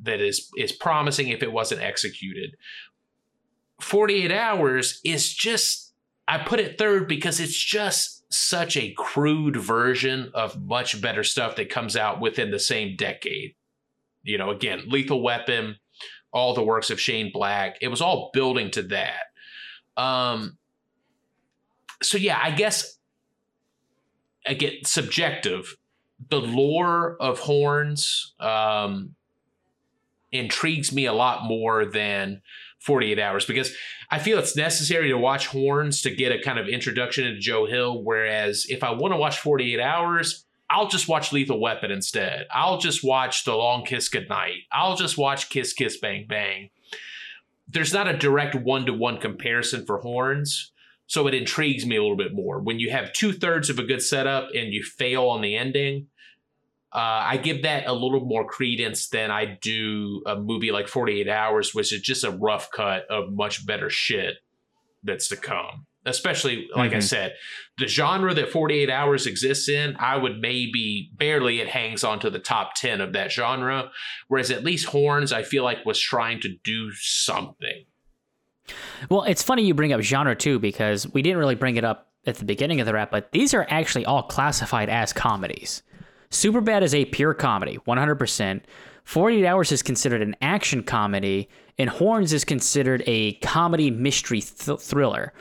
[0.00, 2.54] that is is promising if it wasn't executed.
[3.80, 5.87] 48 hours is just
[6.28, 11.56] I put it third because it's just such a crude version of much better stuff
[11.56, 13.54] that comes out within the same decade.
[14.22, 15.76] You know, again, Lethal Weapon,
[16.30, 19.22] all the works of Shane Black, it was all building to that.
[19.96, 20.58] Um,
[22.02, 22.98] so yeah, I guess
[24.46, 25.76] again, subjective.
[26.30, 29.14] The lore of horns um,
[30.32, 32.42] intrigues me a lot more than
[32.80, 33.74] 48 hours because
[34.10, 37.66] I feel it's necessary to watch Horns to get a kind of introduction into Joe
[37.66, 38.02] Hill.
[38.02, 42.46] Whereas if I want to watch 48 hours, I'll just watch Lethal Weapon instead.
[42.52, 44.60] I'll just watch The Long Kiss Goodnight.
[44.70, 46.70] I'll just watch Kiss Kiss Bang Bang.
[47.66, 50.72] There's not a direct one to one comparison for Horns.
[51.06, 52.60] So it intrigues me a little bit more.
[52.60, 56.08] When you have two thirds of a good setup and you fail on the ending,
[56.92, 61.28] uh, I give that a little more credence than I do a movie like 48
[61.28, 64.36] Hours, which is just a rough cut of much better shit
[65.02, 65.86] that's to come.
[66.06, 66.96] Especially, like mm-hmm.
[66.96, 67.34] I said,
[67.76, 72.38] the genre that 48 Hours exists in, I would maybe barely it hangs onto the
[72.38, 73.90] top 10 of that genre.
[74.28, 77.84] Whereas at least Horns, I feel like was trying to do something.
[79.10, 82.08] Well, it's funny you bring up genre too, because we didn't really bring it up
[82.26, 85.82] at the beginning of the wrap, but these are actually all classified as comedies.
[86.30, 88.60] Superbad is a pure comedy, 100%.
[89.04, 91.48] 48 Hours is considered an action comedy,
[91.78, 95.32] and Horns is considered a comedy mystery th- thriller,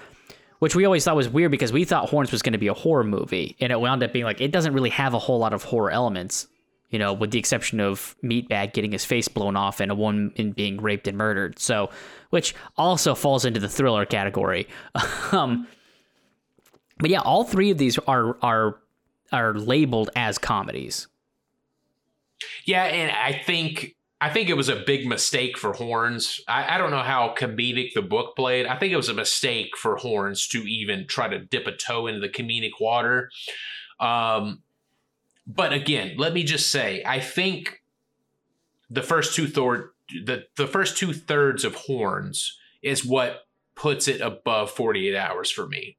[0.60, 2.74] which we always thought was weird because we thought Horns was going to be a
[2.74, 5.52] horror movie, and it wound up being like it doesn't really have a whole lot
[5.52, 6.48] of horror elements,
[6.92, 10.32] you know, with the exception of Meatbag getting his face blown off and a woman
[10.56, 11.60] being raped and murdered.
[11.60, 11.90] So,
[12.30, 14.70] which also falls into the thriller category.
[15.34, 15.68] um,
[17.00, 18.80] but yeah, all three of these are are
[19.32, 21.08] are labeled as comedies.
[22.66, 26.42] Yeah, and I think I think it was a big mistake for Horns.
[26.48, 28.66] I, I, don't know how comedic the book played.
[28.66, 32.08] I think it was a mistake for Horns to even try to dip a toe
[32.08, 33.30] into the comedic water.
[34.00, 34.64] Um,
[35.46, 37.84] but again, let me just say, I think
[38.90, 44.22] the first two third the the first two thirds of Horns is what puts it
[44.22, 45.98] above 48 hours for me.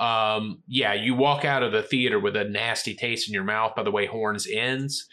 [0.00, 3.74] Um, yeah, you walk out of the theater with a nasty taste in your mouth
[3.74, 5.08] by the way Horns ends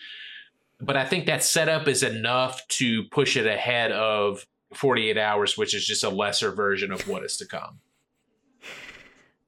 [0.81, 5.75] but I think that setup is enough to push it ahead of 48 hours, which
[5.75, 7.79] is just a lesser version of what is to come.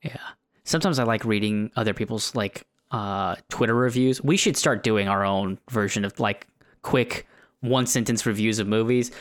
[0.04, 0.18] Yeah.
[0.64, 4.22] Sometimes I like reading other people's like uh, Twitter reviews.
[4.22, 6.48] We should start doing our own version of like
[6.82, 7.28] quick
[7.62, 9.12] one sentence reviews of movies.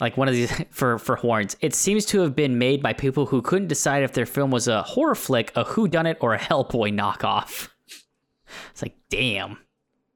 [0.00, 1.56] Like one of these for for horns.
[1.60, 4.68] It seems to have been made by people who couldn't decide if their film was
[4.68, 7.68] a horror flick, a whodunit, or a Hellboy knockoff.
[8.72, 9.58] It's like, damn.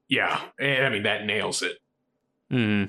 [0.09, 1.77] Yeah, I mean that nails it.
[2.51, 2.85] Hmm.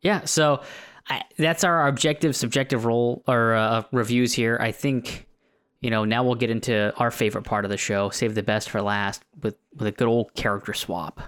[0.00, 0.62] Yeah, so
[1.08, 4.56] I, that's our objective, subjective role or uh, reviews here.
[4.60, 5.26] I think,
[5.80, 8.10] you know, now we'll get into our favorite part of the show.
[8.10, 11.20] Save the best for last with with a good old character swap.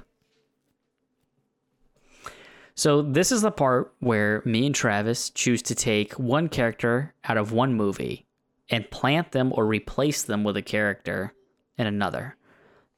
[2.81, 7.37] So this is the part where me and Travis choose to take one character out
[7.37, 8.24] of one movie
[8.70, 11.35] and plant them or replace them with a character
[11.76, 12.39] in another.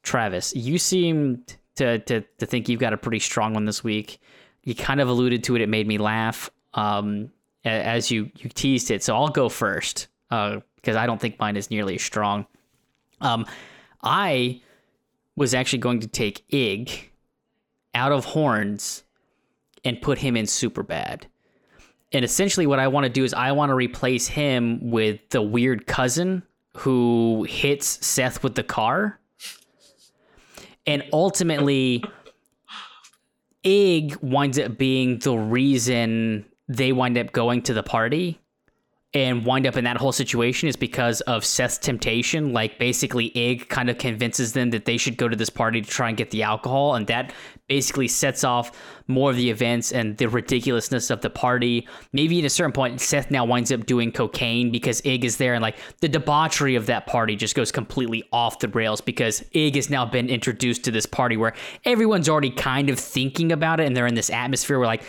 [0.04, 4.20] Travis, you seem to, to, to think you've got a pretty strong one this week.
[4.62, 5.62] You kind of alluded to it.
[5.62, 7.32] It made me laugh um,
[7.64, 9.02] as you, you teased it.
[9.02, 12.46] So I'll go first uh, because I don't think mine is nearly as strong.
[13.20, 13.46] Um,
[14.00, 14.60] I
[15.34, 17.10] was actually going to take Ig
[17.96, 19.02] out of Horns
[19.84, 21.24] and put him in Superbad.
[22.12, 25.42] And essentially, what I want to do is I want to replace him with the
[25.42, 26.42] weird cousin
[26.76, 29.18] who hits Seth with the car
[30.86, 32.04] and ultimately
[33.62, 38.40] Ig winds up being the reason they wind up going to the party
[39.14, 42.52] and wind up in that whole situation is because of Seth's temptation.
[42.52, 45.88] Like basically, Ig kind of convinces them that they should go to this party to
[45.88, 47.32] try and get the alcohol, and that
[47.72, 48.70] basically sets off
[49.06, 51.88] more of the events and the ridiculousness of the party.
[52.12, 55.54] Maybe at a certain point, Seth now winds up doing cocaine because Ig is there,
[55.54, 59.76] and like the debauchery of that party just goes completely off the rails because Ig
[59.76, 61.54] has now been introduced to this party where
[61.86, 65.04] everyone's already kind of thinking about it, and they're in this atmosphere where like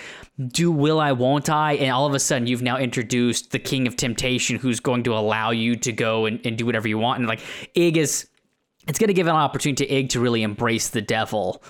[0.48, 1.74] do will I, won't I?
[1.74, 5.14] And all of a sudden, you've now introduced the king of temptation who's going to
[5.14, 7.20] allow you to go and, and do whatever you want.
[7.20, 7.42] And like,
[7.76, 8.30] Ig is,
[8.88, 11.62] it's going to give an opportunity to Ig to really embrace the devil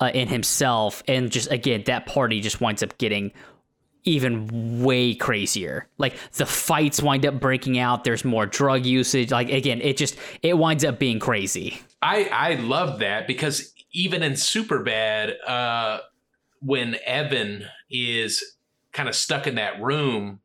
[0.00, 1.02] uh, in himself.
[1.08, 3.32] And just, again, that party just winds up getting
[4.06, 5.88] even way crazier.
[5.98, 8.04] Like the fights wind up breaking out.
[8.04, 9.30] There's more drug usage.
[9.30, 11.80] Like again, it just it winds up being crazy.
[12.00, 15.98] I I love that because even in Superbad, uh,
[16.60, 18.56] when Evan is
[18.92, 20.40] kind of stuck in that room,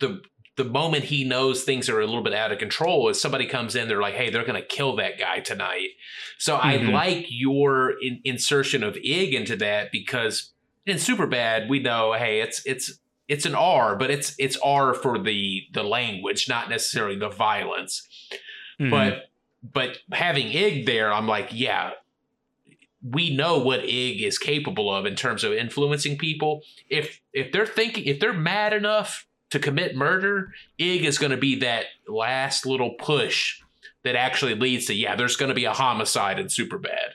[0.00, 0.20] the
[0.56, 3.76] the moment he knows things are a little bit out of control is somebody comes
[3.76, 5.90] in, they're like, hey, they're going to kill that guy tonight.
[6.38, 6.88] So mm-hmm.
[6.88, 10.52] I like your in- insertion of Ig into that because
[10.86, 12.98] in Superbad we know, hey, it's it's
[13.28, 18.08] it's an R, but it's it's R for the the language, not necessarily the violence.
[18.80, 18.90] Mm-hmm.
[18.90, 19.30] But
[19.62, 21.90] but having Ig there, I'm like, yeah,
[23.02, 26.62] we know what Ig is capable of in terms of influencing people.
[26.88, 29.26] If if they're thinking if they're mad enough
[29.56, 33.60] to commit murder, Ig is going to be that last little push
[34.04, 37.14] that actually leads to yeah, there's going to be a homicide in Superbad.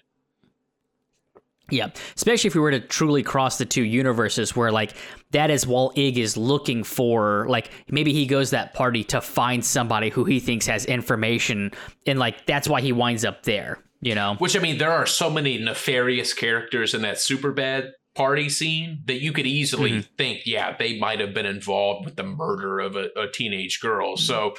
[1.69, 1.87] Yeah,
[2.17, 4.93] especially if we were to truly cross the two universes, where like
[5.31, 9.63] that is while Ig is looking for like maybe he goes that party to find
[9.63, 11.71] somebody who he thinks has information,
[12.05, 15.05] and like that's why he winds up there you know which i mean there are
[15.05, 20.15] so many nefarious characters in that Superbad party scene that you could easily mm-hmm.
[20.17, 24.15] think yeah they might have been involved with the murder of a, a teenage girl.
[24.15, 24.23] Mm-hmm.
[24.23, 24.53] so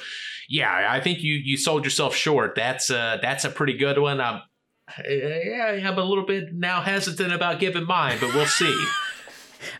[0.49, 2.55] yeah i think you you sold yourself short.
[2.55, 4.19] That's uh that's a pretty good one.
[4.19, 4.41] I'm
[5.07, 8.85] yeah i'm a little bit now hesitant about giving mine but we'll see.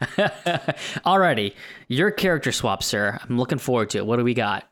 [1.05, 1.53] Alrighty.
[1.89, 3.19] Your character swap sir.
[3.21, 4.05] I'm looking forward to it.
[4.05, 4.67] What do we got?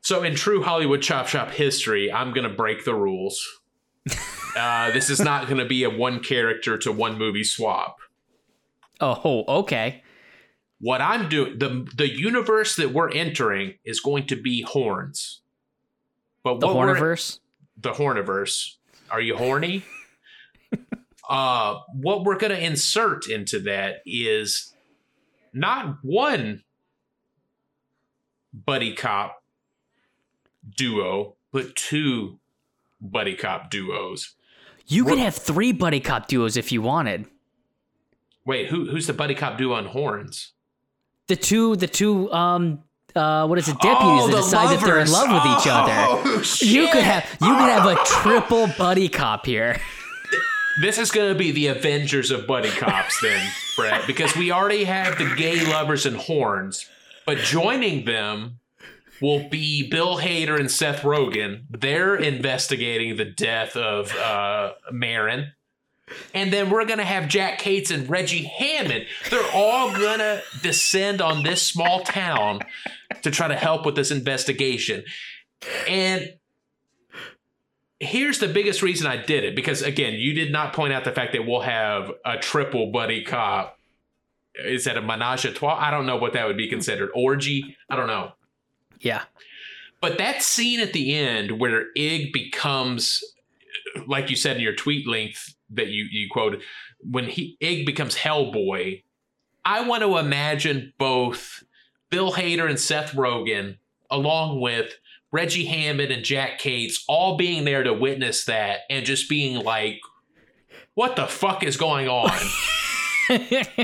[0.00, 3.46] So in true hollywood chop shop history i'm gonna break the rules
[4.56, 7.98] uh, this is not going to be a one character to one movie swap.
[9.00, 10.02] Oh, okay.
[10.80, 15.42] What I'm doing the the universe that we're entering is going to be horns.
[16.42, 17.38] But the Horniverse.
[17.76, 18.76] The Horniverse.
[19.10, 19.84] Are you horny?
[21.28, 24.74] uh, what we're going to insert into that is
[25.52, 26.62] not one
[28.52, 29.42] buddy cop
[30.76, 32.38] duo, but two
[33.02, 34.34] buddy cop duos.
[34.86, 37.26] You could have three buddy cop duos if you wanted.
[38.46, 40.52] Wait, who who's the buddy cop duo on horns?
[41.28, 42.82] The two, the two, um,
[43.14, 43.78] uh, what is it?
[43.78, 45.92] Deputies Oh, that decide that they're in love with each other.
[45.94, 49.80] Oh, You could have, you could have a triple buddy cop here.
[50.80, 53.46] This is going to be the Avengers of buddy cops, then,
[53.76, 56.88] Brett, because we already have the gay lovers and horns,
[57.26, 58.58] but joining them
[59.22, 61.62] will be Bill Hader and Seth Rogen.
[61.70, 65.52] They're investigating the death of uh, Merrin.
[66.34, 69.06] And then we're going to have Jack Cates and Reggie Hammond.
[69.30, 72.60] They're all going to descend on this small town
[73.22, 75.04] to try to help with this investigation.
[75.88, 76.34] And
[78.00, 81.12] here's the biggest reason I did it because again, you did not point out the
[81.12, 83.78] fact that we'll have a triple buddy cop.
[84.56, 85.78] Is that a menage a trois?
[85.80, 87.10] I don't know what that would be considered.
[87.14, 87.76] Orgy?
[87.88, 88.32] I don't know.
[89.02, 89.22] Yeah.
[90.00, 93.22] But that scene at the end where Ig becomes,
[94.06, 96.62] like you said in your tweet length that you you quoted,
[97.00, 99.02] when he Ig becomes Hellboy,
[99.64, 101.62] I want to imagine both
[102.10, 103.76] Bill Hader and Seth Rogen,
[104.10, 104.94] along with
[105.30, 110.00] Reggie Hammond and Jack Cates, all being there to witness that and just being like,
[110.94, 112.30] "What the fuck is going on?"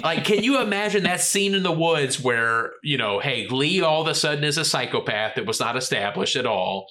[0.02, 4.02] like, can you imagine that scene in the woods where, you know, hey, Lee all
[4.02, 6.86] of a sudden is a psychopath that was not established at all,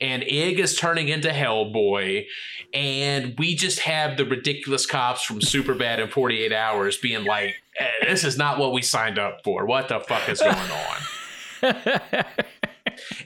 [0.00, 2.26] and Ig is turning into Hellboy,
[2.74, 7.86] and we just have the ridiculous cops from Superbad in 48 Hours being like, eh,
[8.02, 9.64] this is not what we signed up for.
[9.64, 12.24] What the fuck is going on?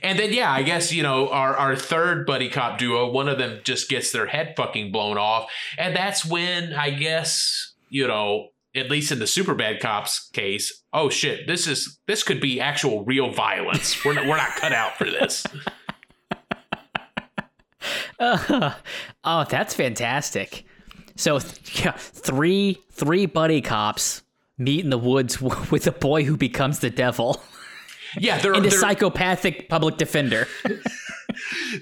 [0.03, 3.37] And then, yeah, I guess, you know, our, our third buddy cop duo, one of
[3.37, 5.49] them just gets their head fucking blown off.
[5.77, 11.09] And that's when, I guess, you know, at least in the Superbad cops case, oh
[11.09, 14.03] shit, this is this could be actual real violence.
[14.03, 15.45] We're not, we're not cut out for this.
[18.19, 18.73] Uh,
[19.23, 20.65] oh, that's fantastic.
[21.15, 24.23] So, th- yeah, three three buddy cops
[24.57, 27.41] meet in the woods w- with a boy who becomes the devil
[28.17, 30.47] Yeah, they're and a they're, psychopathic public defender.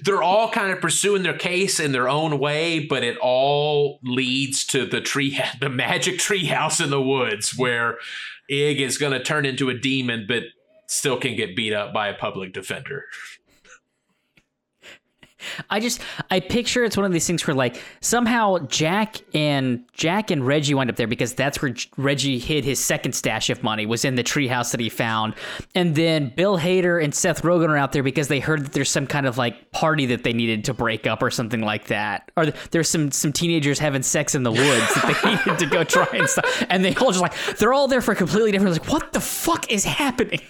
[0.04, 4.64] They're all kind of pursuing their case in their own way, but it all leads
[4.66, 7.98] to the tree the magic tree house in the woods where
[8.48, 10.44] Ig is going to turn into a demon, but
[10.86, 13.04] still can get beat up by a public defender.
[15.68, 20.30] I just I picture it's one of these things where like somehow Jack and Jack
[20.30, 23.86] and Reggie wind up there because that's where Reggie hid his second stash of money
[23.86, 25.34] was in the treehouse that he found,
[25.74, 28.90] and then Bill Hader and Seth Rogen are out there because they heard that there's
[28.90, 32.30] some kind of like party that they needed to break up or something like that,
[32.36, 35.84] or there's some some teenagers having sex in the woods that they needed to go
[35.84, 38.90] try and stuff, and they all just like they're all there for completely different like
[38.92, 40.40] what the fuck is happening.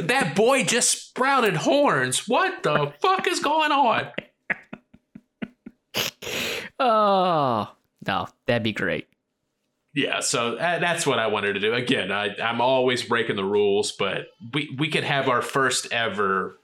[0.00, 2.26] That boy just sprouted horns.
[2.28, 4.08] What the fuck is going on?
[6.78, 7.70] Oh
[8.06, 9.06] no, that'd be great.
[9.94, 11.74] Yeah, so uh, that's what I wanted to do.
[11.74, 16.58] Again, I, I'm always breaking the rules, but we we could have our first ever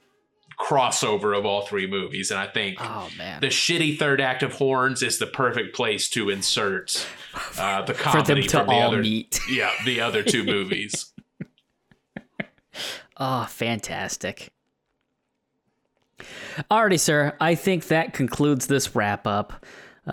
[0.58, 3.40] crossover of all three movies, and I think Oh man.
[3.42, 7.06] the shitty third act of Horns is the perfect place to insert
[7.58, 9.38] uh, the for them to from the all other, meet.
[9.50, 11.12] yeah, the other two movies.
[13.18, 14.52] Oh, fantastic.
[16.70, 17.36] Alrighty, sir.
[17.40, 19.64] I think that concludes this wrap up.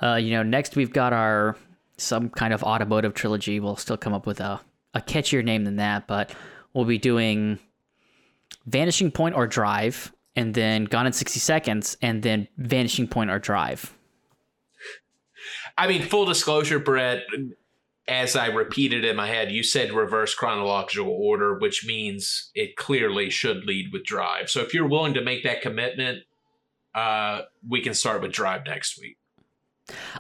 [0.01, 1.55] Uh, you know, next we've got our
[1.97, 3.59] some kind of automotive trilogy.
[3.59, 4.59] We'll still come up with a,
[4.93, 6.33] a catchier name than that, but
[6.73, 7.59] we'll be doing
[8.65, 13.39] Vanishing Point or Drive, and then Gone in 60 Seconds, and then Vanishing Point or
[13.39, 13.93] Drive.
[15.77, 17.23] I mean, full disclosure, Brett,
[18.07, 23.29] as I repeated in my head, you said reverse chronological order, which means it clearly
[23.29, 24.49] should lead with Drive.
[24.49, 26.23] So if you're willing to make that commitment,
[26.93, 29.17] uh, we can start with Drive next week.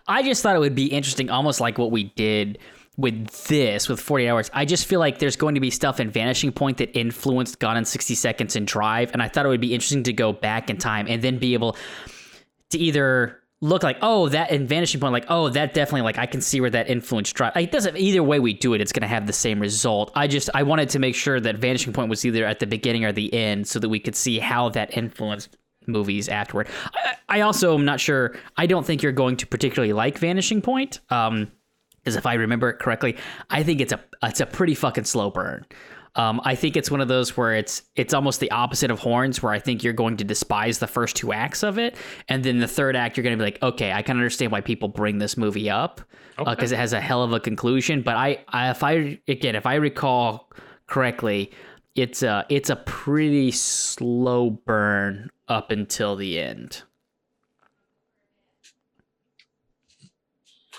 [0.07, 2.57] I just thought it would be interesting, almost like what we did
[2.95, 4.51] with this, with 40 hours.
[4.53, 7.77] I just feel like there's going to be stuff in Vanishing Point that influenced Gone
[7.77, 9.11] in 60 Seconds and Drive.
[9.13, 11.53] And I thought it would be interesting to go back in time and then be
[11.53, 11.75] able
[12.69, 16.25] to either look like, oh, that in Vanishing Point, like, oh, that definitely, like, I
[16.25, 17.55] can see where that influenced Drive.
[17.55, 20.11] It doesn't, either way we do it, it's going to have the same result.
[20.15, 23.05] I just, I wanted to make sure that Vanishing Point was either at the beginning
[23.05, 25.55] or the end so that we could see how that influenced
[25.87, 26.67] movies afterward.
[26.93, 28.35] I, I also am not sure.
[28.57, 30.99] I don't think you're going to particularly like Vanishing Point.
[31.09, 31.49] Um,
[32.03, 33.15] because if I remember it correctly,
[33.49, 35.65] I think it's a it's a pretty fucking slow burn.
[36.15, 39.41] Um, I think it's one of those where it's it's almost the opposite of Horns,
[39.41, 41.95] where I think you're going to despise the first two acts of it,
[42.29, 44.61] and then the third act you're going to be like, okay, I can understand why
[44.61, 46.01] people bring this movie up
[46.37, 48.03] because it has a hell of a conclusion.
[48.03, 50.51] But I, I if I again if I recall
[50.85, 51.51] correctly,
[51.95, 56.83] it's a it's a pretty slow burn up until the end.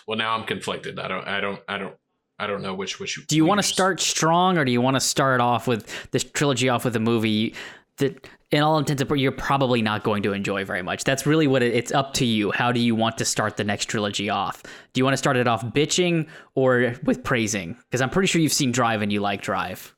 [0.06, 0.98] Well, now I'm conflicted.
[0.98, 1.26] I don't.
[1.26, 1.60] I don't.
[1.68, 1.96] I don't.
[2.38, 3.26] I don't know which which.
[3.26, 6.24] Do you want to start strong, or do you want to start off with this
[6.24, 7.54] trilogy off with a movie
[7.98, 11.04] that, in all intents and purposes, you're probably not going to enjoy very much?
[11.04, 12.50] That's really what it, it's up to you.
[12.50, 14.62] How do you want to start the next trilogy off?
[14.62, 16.26] Do you want to start it off bitching
[16.56, 17.76] or with praising?
[17.84, 19.94] Because I'm pretty sure you've seen Drive and you like Drive.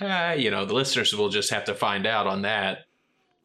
[0.00, 2.86] Uh, you know, the listeners will just have to find out on that.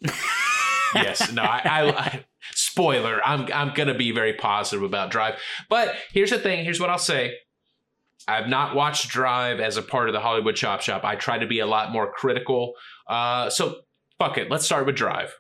[0.95, 3.21] yes, no, I, I, I spoiler.
[3.23, 5.35] I'm I'm gonna be very positive about Drive,
[5.69, 6.63] but here's the thing.
[6.63, 7.35] Here's what I'll say.
[8.29, 11.03] I've not watched Drive as a part of the Hollywood Chop Shop.
[11.03, 12.73] I try to be a lot more critical.
[13.07, 13.81] Uh, so
[14.19, 14.51] fuck it.
[14.51, 15.33] Let's start with Drive.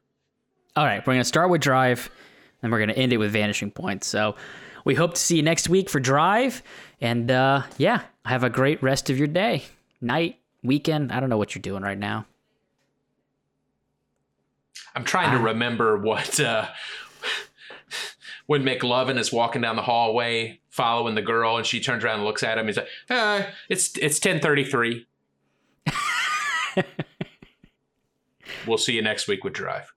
[0.75, 2.09] All right, we're gonna start with Drive,
[2.63, 4.03] and we're gonna end it with Vanishing Point.
[4.03, 4.35] So
[4.85, 6.63] we hope to see you next week for Drive,
[6.99, 9.65] and uh, yeah, have a great rest of your day,
[10.01, 11.11] night, weekend.
[11.11, 12.25] I don't know what you're doing right now.
[14.95, 16.67] I'm trying to remember what uh,
[18.49, 22.25] when McLovin is walking down the hallway following the girl, and she turns around and
[22.25, 22.65] looks at him.
[22.65, 25.05] He's like, uh, "It's it's 10:33."
[28.65, 29.93] we'll see you next week with Drive.